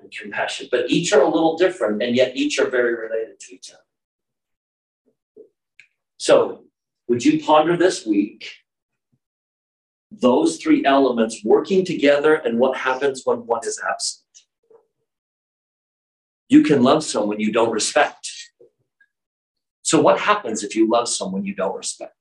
and 0.00 0.10
compassion, 0.10 0.68
but 0.70 0.90
each 0.90 1.12
are 1.12 1.22
a 1.22 1.28
little 1.28 1.56
different 1.56 2.02
and 2.02 2.14
yet 2.14 2.36
each 2.36 2.58
are 2.58 2.68
very 2.68 2.94
related 2.94 3.40
to 3.40 3.54
each 3.54 3.70
other. 3.70 3.82
So, 6.18 6.64
would 7.08 7.24
you 7.24 7.42
ponder 7.42 7.76
this 7.76 8.04
week 8.04 8.50
those 10.10 10.56
three 10.56 10.84
elements 10.84 11.44
working 11.44 11.84
together 11.84 12.34
and 12.34 12.58
what 12.58 12.76
happens 12.76 13.22
when 13.24 13.46
one 13.46 13.66
is 13.66 13.80
absent. 13.88 14.24
You 16.48 16.62
can 16.62 16.82
love 16.82 17.04
someone 17.04 17.40
you 17.40 17.52
don't 17.52 17.70
respect. 17.70 18.30
So, 19.82 20.00
what 20.00 20.18
happens 20.18 20.62
if 20.62 20.74
you 20.74 20.88
love 20.88 21.08
someone 21.08 21.44
you 21.44 21.54
don't 21.54 21.76
respect? 21.76 22.14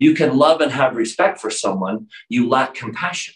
You 0.00 0.14
can 0.14 0.36
love 0.36 0.62
and 0.62 0.72
have 0.72 0.96
respect 0.96 1.40
for 1.40 1.50
someone 1.50 2.08
you 2.28 2.48
lack 2.48 2.74
compassion. 2.74 3.34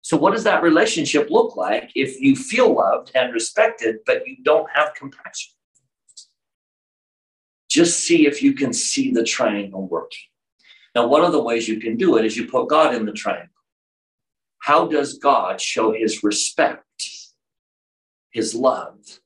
So, 0.00 0.16
what 0.16 0.32
does 0.32 0.44
that 0.44 0.62
relationship 0.62 1.28
look 1.28 1.56
like 1.56 1.90
if 1.94 2.20
you 2.20 2.36
feel 2.36 2.74
loved 2.74 3.10
and 3.14 3.32
respected, 3.34 3.96
but 4.06 4.26
you 4.26 4.36
don't 4.42 4.68
have 4.72 4.94
compassion? 4.94 5.52
Just 7.68 8.00
see 8.00 8.26
if 8.26 8.42
you 8.42 8.54
can 8.54 8.72
see 8.72 9.12
the 9.12 9.24
triangle 9.24 9.88
working. 9.88 10.24
Now, 10.94 11.06
one 11.08 11.24
of 11.24 11.32
the 11.32 11.42
ways 11.42 11.68
you 11.68 11.80
can 11.80 11.96
do 11.96 12.16
it 12.16 12.24
is 12.24 12.36
you 12.36 12.46
put 12.46 12.68
God 12.68 12.94
in 12.94 13.04
the 13.04 13.12
triangle. 13.12 13.48
How 14.58 14.86
does 14.86 15.18
God 15.18 15.60
show 15.60 15.92
his 15.92 16.22
respect, 16.22 17.08
his 18.30 18.54
love, 18.54 19.20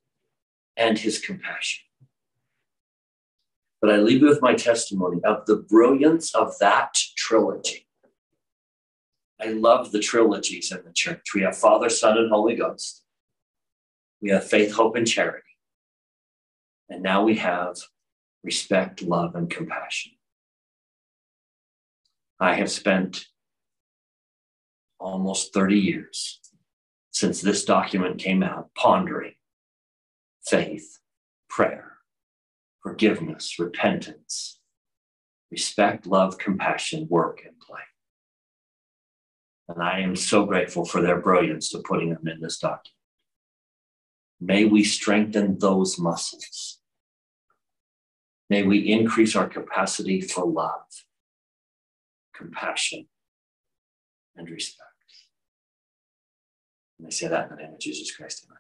and 0.77 0.99
his 0.99 1.18
compassion? 1.18 1.86
But 3.81 3.91
I 3.93 3.97
leave 3.97 4.22
you 4.22 4.29
with 4.29 4.43
my 4.43 4.55
testimony 4.55 5.22
of 5.24 5.47
the 5.47 5.57
brilliance 5.57 6.35
of 6.35 6.59
that 6.61 6.95
trilogy. 7.16 7.87
I 9.41 9.49
love 9.49 9.93
the 9.93 10.01
trilogies 10.01 10.72
in 10.72 10.83
the 10.85 10.93
church. 10.93 11.35
We 11.35 11.43
have 11.43 11.57
Father, 11.57 11.91
Son, 11.91 12.16
and 12.16 12.31
Holy 12.31 12.57
Ghost. 12.57 13.03
We 14.22 14.31
have 14.31 14.49
faith, 14.49 14.72
hope, 14.72 14.97
and 14.97 15.07
charity. 15.07 15.43
And 16.89 17.03
now 17.03 17.22
we 17.22 17.37
have 17.37 17.77
respect, 18.43 19.03
love, 19.03 19.35
and 19.35 19.51
compassion. 19.51 20.12
I 22.41 22.55
have 22.55 22.70
spent 22.70 23.27
almost 24.99 25.53
30 25.53 25.79
years 25.79 26.41
since 27.11 27.41
this 27.41 27.64
document 27.64 28.18
came 28.18 28.43
out 28.43 28.70
pondering 28.74 29.35
faith, 30.47 30.99
prayer, 31.49 31.95
forgiveness, 32.87 33.59
repentance, 33.59 34.61
respect, 35.51 36.07
love, 36.07 36.39
compassion, 36.39 37.07
work, 37.09 37.41
and 37.45 37.59
play. 37.59 37.80
And 39.68 39.82
I 39.82 40.01
am 40.01 40.14
so 40.14 40.45
grateful 40.45 40.84
for 40.84 41.03
their 41.03 41.20
brilliance 41.20 41.70
to 41.70 41.78
putting 41.80 42.11
them 42.11 42.28
in 42.28 42.41
this 42.41 42.59
document. 42.59 42.95
May 44.41 44.64
we 44.64 44.84
strengthen 44.84 45.59
those 45.59 45.99
muscles. 45.99 46.78
May 48.49 48.62
we 48.62 48.78
increase 48.93 49.34
our 49.34 49.49
capacity 49.49 50.20
for 50.20 50.47
love 50.47 50.84
compassion, 52.37 53.07
and 54.37 54.49
respect. 54.51 54.82
And 56.99 57.07
I 57.07 57.11
say 57.11 57.28
that 57.28 57.51
in 57.51 57.57
the 57.57 57.62
name 57.62 57.74
of 57.74 57.80
Jesus 57.80 58.14
Christ. 58.14 58.47
Amen. 58.47 58.59